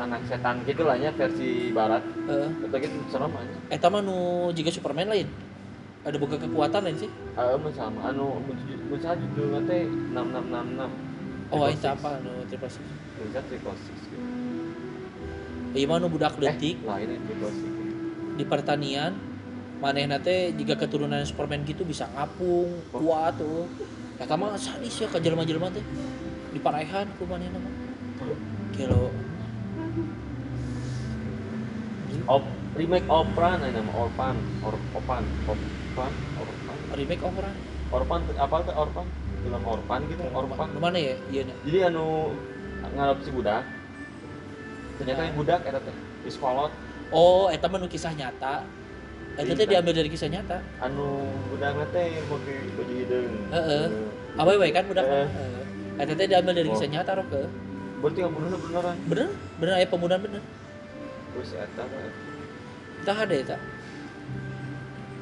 [0.00, 2.00] anak setan gitu lah ya versi barat.
[2.24, 2.48] Heeh.
[2.64, 3.56] Itu gitu serem aja.
[3.68, 5.28] Eta mah nu jika Superman lain
[6.00, 7.10] ada boga kekuatan lain sih?
[7.36, 8.40] Emang sama anu
[8.88, 10.90] bisa judulnya teh enam enam enam enam.
[11.52, 12.84] Oh eta apa anu triple six.
[13.20, 14.28] Bisa triple six gitu.
[15.70, 17.72] ieu mah nu budak eh leutik lain ini triple six.
[18.40, 19.12] Di pertanian
[19.84, 23.68] manehna teh jika keturunan Superman gitu bisa ngapung kuat tuh.
[24.16, 25.84] Eta mah sadis ya ka jelema-jelema teh
[26.56, 27.74] diparehan ku manehna mah
[28.72, 29.12] kilo
[32.30, 32.44] Op,
[32.78, 35.24] remake Opran ini nama Orpan Or, Opan
[35.90, 37.56] Orpan Orpan remake orang
[37.90, 39.06] Orpan apa tuh Orpan
[39.42, 41.16] film Orpan gitu Orpan Di mana ya?
[41.34, 42.30] Iya nya jadi anu
[42.94, 43.62] ngarep si budak.
[44.96, 46.72] Ternyata yang budak eta teh di sekolot.
[47.10, 48.62] Oh eta mah kisah nyata.
[49.34, 49.80] Eta teh Iya.
[49.80, 50.62] diambil dari kisah nyata.
[50.78, 53.34] Anu budak teh di baju hideung.
[53.50, 53.84] Heeh.
[54.38, 55.26] awewe kan budak Eh.
[55.26, 55.62] Heeh.
[55.98, 57.42] eta teh diambil dari kisah nyata rok ke
[58.00, 58.96] berarti nggak bener beneran?
[59.04, 59.28] Bener?
[59.60, 60.42] Bener aya pembunuhan bener.
[61.34, 62.08] Terus eta mah
[63.04, 63.56] tah ada eta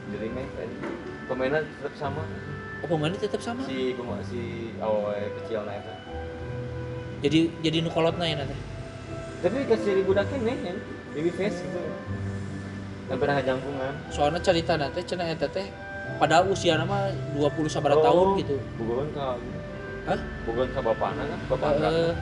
[0.09, 0.77] di remake tadi.
[1.25, 2.23] Pemainnya tetap sama.
[2.79, 3.61] Oh pemainnya tetap sama?
[3.63, 4.41] Si pema- si
[4.77, 5.95] awewe kecil na eta
[7.19, 8.55] jadi jadi nu kolotna ya nanti
[9.39, 10.79] tapi kasih budaknya nih yang
[11.11, 11.79] baby face gitu.
[13.07, 15.67] Yang pernah jangkungan soalnya cerita nanti cina eta teh
[16.17, 18.03] pada usia nama 20 sabara Oh.
[18.03, 18.57] tahun gitu.
[18.77, 19.35] bukan ka
[20.07, 20.19] Hah?
[20.45, 22.13] bukan ka bapakna kan bapak Eh,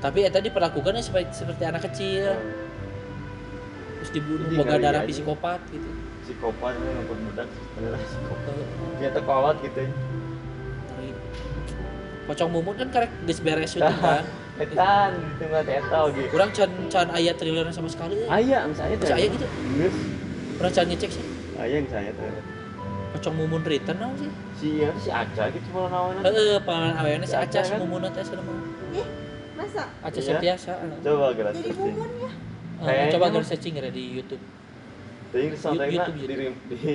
[0.00, 2.32] tapi eta diperlakukannya seperti seperti anak kecil.
[3.96, 5.08] Terus dibunuh boga darah aja.
[5.08, 5.88] psikopat gitu
[6.24, 8.66] psikopat ini ngikut budak adalah psikopat Eh,
[8.96, 11.08] dia tekolot gitu ngeri.
[12.24, 14.24] pocong mumun kan karek geus beres syuting kan?
[14.54, 16.28] Etan gitu nggak eta gitu.
[16.30, 18.16] Kurang can can ayat trailer sama sekali.
[18.24, 19.46] Ayah misalnya aya gitu.
[19.76, 19.96] Geus.
[20.54, 21.24] pernah can ngecek sih.
[21.54, 22.30] Ayah yang saya tuh
[23.12, 24.30] pocong mumun return naon sih?
[24.54, 27.78] Si ya si Aca gitu malah nawanan heeh pangalan awalnya si Aca kan?
[27.78, 28.56] mumun teh sana mah
[29.54, 29.82] masa?
[30.00, 30.26] Aca Iya.
[30.32, 32.30] Septiasa coba gratis jadi mumun ya?
[32.74, 34.42] Eh, Kayaknya coba gue searching ya di YouTube
[35.34, 36.56] tapi sampai YouTube, di YouTube.
[36.70, 36.94] di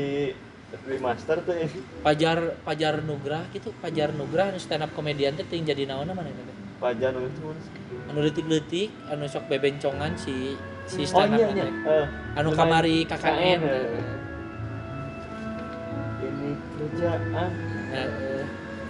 [0.88, 5.68] remaster tuh ini Pajar Pajar Nugrah gitu Pajar Nugrah anu stand up komedian teh ting
[5.68, 7.72] jadi naon mana itu pajan itu mana sih?
[8.08, 10.56] anu leutik-leutik anu sok bebencongan si
[10.88, 11.48] si oh stand up iya.
[11.52, 12.06] iya Eh,
[12.40, 13.84] anu kamari KKN KKN, eh.
[16.24, 17.22] ini kerjaan.
[17.36, 17.50] Nah,
[18.00, 18.44] eh,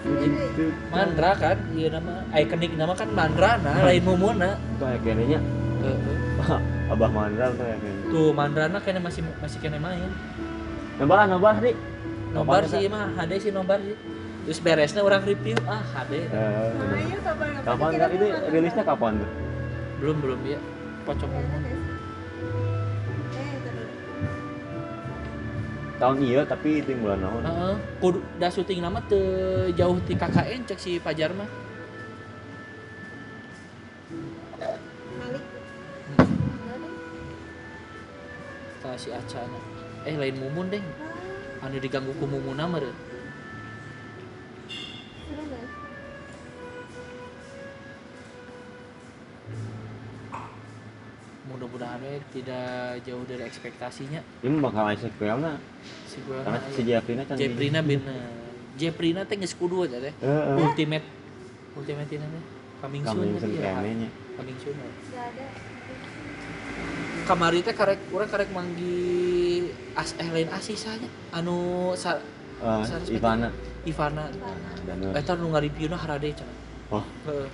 [0.06, 4.62] itu Mandra kan iya nama ikonik nama kan Mandra nah lain mumuna.
[4.78, 5.39] Kayak kayaknya
[6.94, 10.10] abah mandra tuh ya kayaknya tuh Mandrana kayaknya masih masih kena main.
[10.98, 11.76] Nambah nambah nih
[12.34, 13.08] nomor Kapan sih mah.
[13.16, 13.96] HD sih nomor sih.
[14.48, 15.56] Terus beresnya orang review.
[15.70, 17.90] Ah HD Eh, namanya kapan kapan?
[17.90, 19.30] Dikira kan ini rilisnya kapan tuh?
[20.02, 20.60] Belum belum ya.
[21.06, 21.46] Pocong eh
[26.00, 29.20] tahun iya tapi itu bulan tahun Heeh, kudu da syuting nama teu
[29.76, 31.44] jauh ti KKN cek si Pajar mah.
[38.90, 39.62] Tah si Acana.
[40.02, 40.82] Eh lain mumun deh.
[41.62, 42.98] Anu diganggu ku mumuna meureun.
[45.30, 45.66] Seru nggak?
[51.54, 52.02] Mudah-mudahan
[52.34, 54.26] tidak jauh dari ekspektasinya.
[54.42, 55.62] ini bakal sequelnya
[56.10, 58.26] Si gua karena si Jeffrey-nya kan Jeprina bener.
[58.74, 60.18] Jeprina teh geus kudu aja teh.
[60.18, 60.66] Heeh.
[60.66, 61.06] Ultimate
[61.78, 62.44] Ultimate ini teh.
[62.82, 64.74] Coming soon Coming soon kayaknya Coming soon.
[67.30, 72.17] Nggak Kamari teh karek urang karek manggi as eh lain asisanya anu sa,
[72.57, 73.53] Sarah Ivana
[73.86, 74.25] Ivana.
[75.13, 76.57] Eta nu ngaripiuna harade cenah.
[76.89, 77.45] oh Heeh.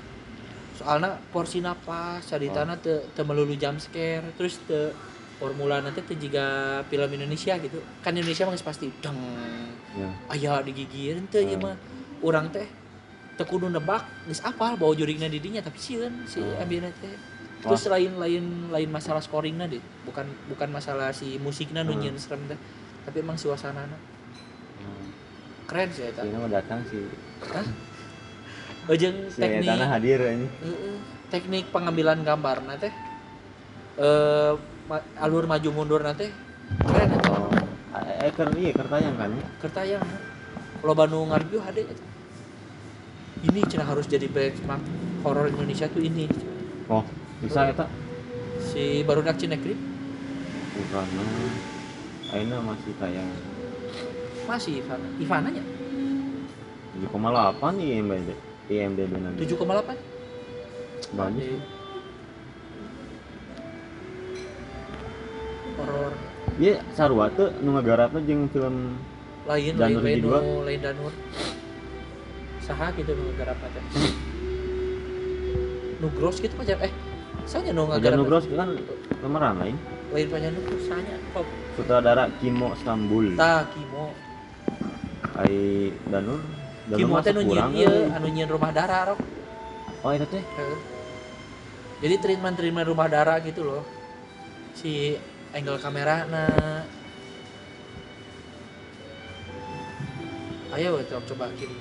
[0.79, 4.95] Soalna porsi pas, caritana teu teu melulu jump scare, terus teu
[5.43, 9.19] formula nanti tuh jika film Indonesia gitu kan Indonesia mah pasti deng
[9.99, 11.67] ya aya digigir teu ieu Hmm.
[11.67, 11.75] mah
[12.23, 12.63] urang teh
[13.35, 16.63] teu kudu nebak geus apal bawa jurigna di dinya tapi sieun si Hmm.
[16.63, 17.34] ambieuna teh
[17.65, 21.97] terus lain lain lain masalah scoringna deh bukan bukan masalah si musiknya Hmm.
[21.97, 22.59] nyieun serem teh.
[23.05, 23.97] Tapi emang suasanana
[24.81, 25.07] Hmm.
[25.65, 27.01] keren sih si ini mau datang si
[28.93, 30.45] jeung si teknik Etana hadir ini
[31.33, 32.93] teknik pengambilan gambar teh.
[33.97, 34.53] Eh
[34.85, 36.29] ma- alur maju mundur teh.
[36.85, 37.29] Keren eta.
[37.33, 37.49] Oh.
[38.21, 39.31] Eh ker iya ker tayang kan?
[39.57, 40.05] Kertayang.
[40.81, 42.05] Kalau Bandung ada eta.
[43.45, 44.81] ini cina harus jadi benchmark
[45.21, 46.25] horor Indonesia tuh ini.
[46.89, 47.05] Oh
[47.45, 47.85] bisa eta
[48.59, 49.77] si barudak Cinekrip
[50.89, 51.23] karena
[52.33, 53.29] Aina masih tayang.
[54.45, 55.63] Masih Ivana Ivana nya
[57.05, 58.29] 7,8 nih IMDb
[58.67, 59.95] IMDb nanti 7,8
[61.13, 61.59] banyak.
[65.75, 66.13] Horor.
[66.55, 68.95] Iya, sarua tuh nu ngagarapna jeung film
[69.45, 71.13] lain lain Danur lain nu- lain danur
[72.63, 73.85] saha gitu nu ngagarap teh
[76.01, 76.91] Nugros gitu macam eh
[77.45, 78.69] sanya Aja ngagarap Nugros kan
[79.21, 79.75] pemeran lain
[80.11, 81.45] lain panjang Nugros sanya kok
[81.77, 84.11] sutradara Kimo Stambul tah Kimo
[85.37, 86.41] ai Danur
[86.89, 88.13] Danur Kimo teh nu nyieun ieu euy.
[88.17, 89.19] anu nyieun rumah darah rok
[90.01, 90.79] oh itu teh Heeh.
[92.03, 93.81] Jadi treatment treatment rumah darah gitu loh.
[94.75, 95.15] Si
[95.55, 96.83] angle kamera nah.
[100.75, 101.79] Ayo coba coba kirim.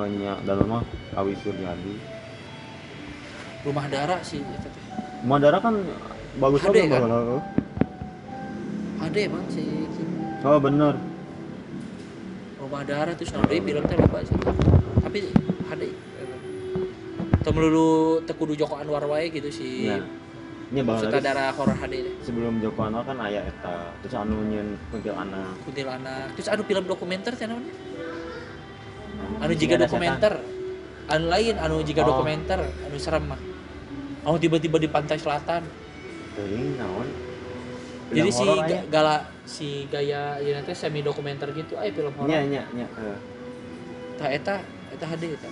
[0.00, 0.82] oh nya Danur mah
[1.20, 2.19] Awi Suryadi
[3.60, 4.72] Rumah darah sih teh.
[5.20, 5.76] Madara kan
[6.40, 7.04] bagus HD kan?
[7.04, 7.44] baheula.
[9.00, 10.02] Ada emang si si
[10.40, 10.96] oh bener
[12.56, 14.36] rumah darah terus naon deui film teh loba sih.
[15.04, 15.20] Tapi
[15.68, 15.86] ada
[17.40, 20.04] Teu melulu teu kudu Joko Anwar wae gitu si Iya.
[20.70, 22.14] Nya baheula geus sutradara horor HD teh.
[22.24, 26.32] sebelum Joko Anwar kan aya eta terus anu nyeun kuntilanak Kuntilanak.
[26.36, 27.64] Terus anu film dokumenter teh naon?
[29.40, 30.32] anu Sing jika dokumenter
[31.12, 32.08] anu lain anu jika Oh.
[32.16, 33.40] dokumenter anu serem mah
[34.20, 35.64] anu tiba-tiba di pantai selatan.
[36.36, 37.08] Teuing naon?
[38.10, 39.16] Jadi si ga- gala
[39.46, 42.26] si gaya ya nanti semi dokumenter gitu ayo film horor.
[42.26, 42.86] Nya nya nya
[44.18, 44.54] tah eta
[44.90, 45.50] eta HD eta.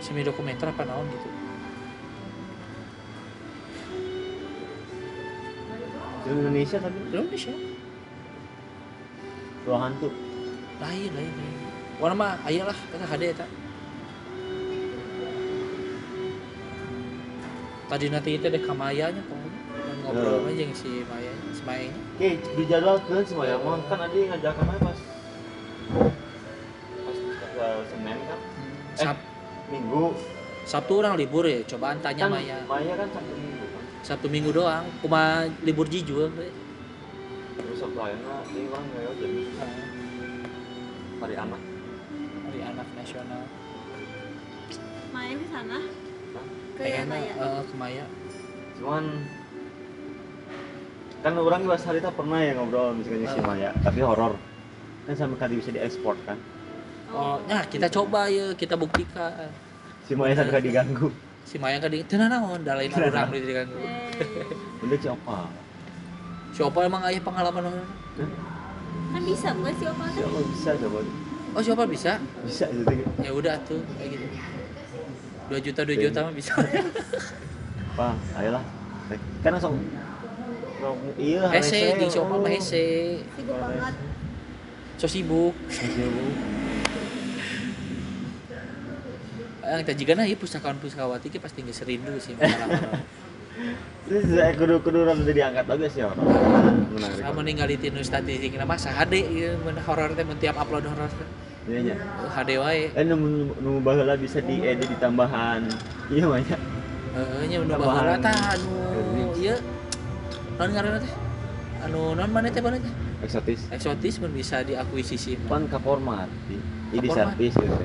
[0.00, 1.28] Semi dokumenter apa naon gitu?
[6.24, 6.98] Film Indonesia tapi?
[7.12, 7.54] Film Indonesia.
[9.64, 10.08] Dua hantu
[10.80, 11.56] lain lain lain.
[12.00, 13.44] Warna mah aya lah eta HD eta
[17.84, 19.38] tadi nanti itu deh kamayanya kok
[19.74, 20.48] Dan ngobrol Oh.
[20.48, 21.90] aja jeung si Maya si Maya.
[22.16, 23.80] Oke, dijadwalkan semua ya, Mon.
[23.84, 24.98] kan ada yang ngajak ke mana pas
[27.04, 27.18] pas
[27.60, 28.40] uh, Senin kan,
[28.94, 29.16] Sab
[29.68, 30.14] Minggu.
[30.64, 32.56] Sabtu orang libur ya cobaan tanya kan Maya.
[32.64, 35.22] Maya kan Sabtu Minggu kan, Sabtu minggu doang cuma
[35.60, 36.48] libur jiju we.
[37.54, 39.40] terus Sabtu akhirnya ini kan ya jadi
[41.20, 41.60] hari anak,
[42.44, 43.42] hari anak nasional.
[45.10, 45.78] Main di sana
[46.74, 47.34] ke pengen Yana ya?
[47.38, 48.04] eh, ke Maya
[48.74, 49.04] cuman
[51.24, 53.44] kan orang hari itu pernah ya ngobrol misalnya si Ah.
[53.48, 54.36] Maya, tapi horor.
[55.08, 56.36] Kan sampai kali bisa diekspor kan,
[57.12, 59.48] oh nah kita coba ya kita buktikan.
[60.04, 61.08] Si Maya sampai kali diganggu,
[61.44, 63.76] si Maya kan di tenang naon da lain urang di diganggu.
[63.80, 65.38] Eh, udah siapa?
[66.56, 67.88] siapa emang ayah pengalaman orang?
[69.12, 70.98] kan bisa bukan si Opa Siapa teh bisa coba?
[71.54, 72.12] oh siapa bisa?
[72.48, 73.04] Bisa gitu.
[73.20, 74.26] ya udah tuh kayak gitu
[75.50, 76.52] dua juta dua juta mah bisa.
[77.98, 78.64] Pak, ayolah.
[79.44, 79.76] Kan langsung.
[81.16, 82.84] Iya hese jeung si Opal mah hese?
[83.36, 83.94] Sibuk banget.
[85.00, 85.54] so sibuk.
[89.64, 92.36] Yang kita juga nah ieu pustakawan pustakawati ki pasti geus rindu sih
[94.04, 96.20] Terus saya kudu kudu rada diangkat lagi sih orang.
[96.92, 97.24] Menarik.
[97.24, 101.08] sama ningali tinu statistik nama HD ieu mun horor teh mun tiap upload horor
[101.64, 101.94] Iya nya.
[102.28, 103.16] HD wae Eh nu
[103.56, 105.64] nu baheula bisa diedit di tambahan.
[106.12, 106.56] Iya mah nya.
[107.14, 107.80] heeh nya Tambahan.
[107.80, 108.72] baheula tah anu
[109.34, 109.56] ieu
[110.54, 111.12] naon ngaranna teh
[111.82, 112.92] anu naon mana teh mana teh
[113.24, 113.60] Eksotis.
[113.72, 115.40] eksotis mun bisa diakuisisi.
[115.48, 116.28] Pan ka format.
[116.44, 116.60] Di,
[116.92, 117.84] di service gitu.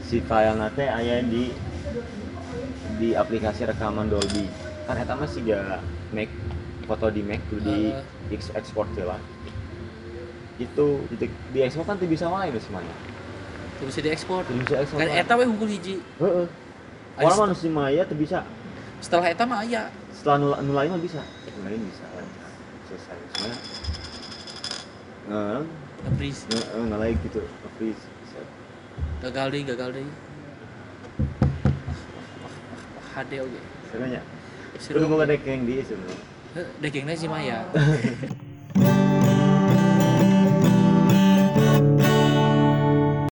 [0.00, 1.52] Si file nate aya di
[2.96, 4.48] di aplikasi rekaman Dolby.
[4.88, 6.32] Kan eta mah siga Mac
[6.84, 8.32] foto di Mac kudu di Heeh.
[8.32, 9.20] ex- ekspor lah.
[10.54, 12.94] Itu di, di ekspor kan tuh bisa geus semuanya.
[13.74, 15.02] Tuh bisa diekspor Tuh bisa ekspor.
[15.02, 16.46] kan eta we hukum hiji Heeh.
[17.14, 18.46] Orang manusia Maya tuh bisa.
[18.98, 21.20] setelah eta mah aya Setelah nul, nul lain mah bisa.
[21.20, 22.04] Nul lain bisa.
[22.86, 23.16] Selesai.
[23.34, 23.58] Semuanya.
[25.24, 25.60] Nggak,
[26.04, 27.40] nge-freeze nggak, nggak lagi gitu.
[27.74, 28.08] Bisa.
[29.24, 30.04] gagal deh gagal deh
[33.14, 34.20] HD oke Sebenarnya.
[34.74, 36.22] Kudu boga dekeng di sebenarnya.
[36.78, 37.62] dekengnya si Maya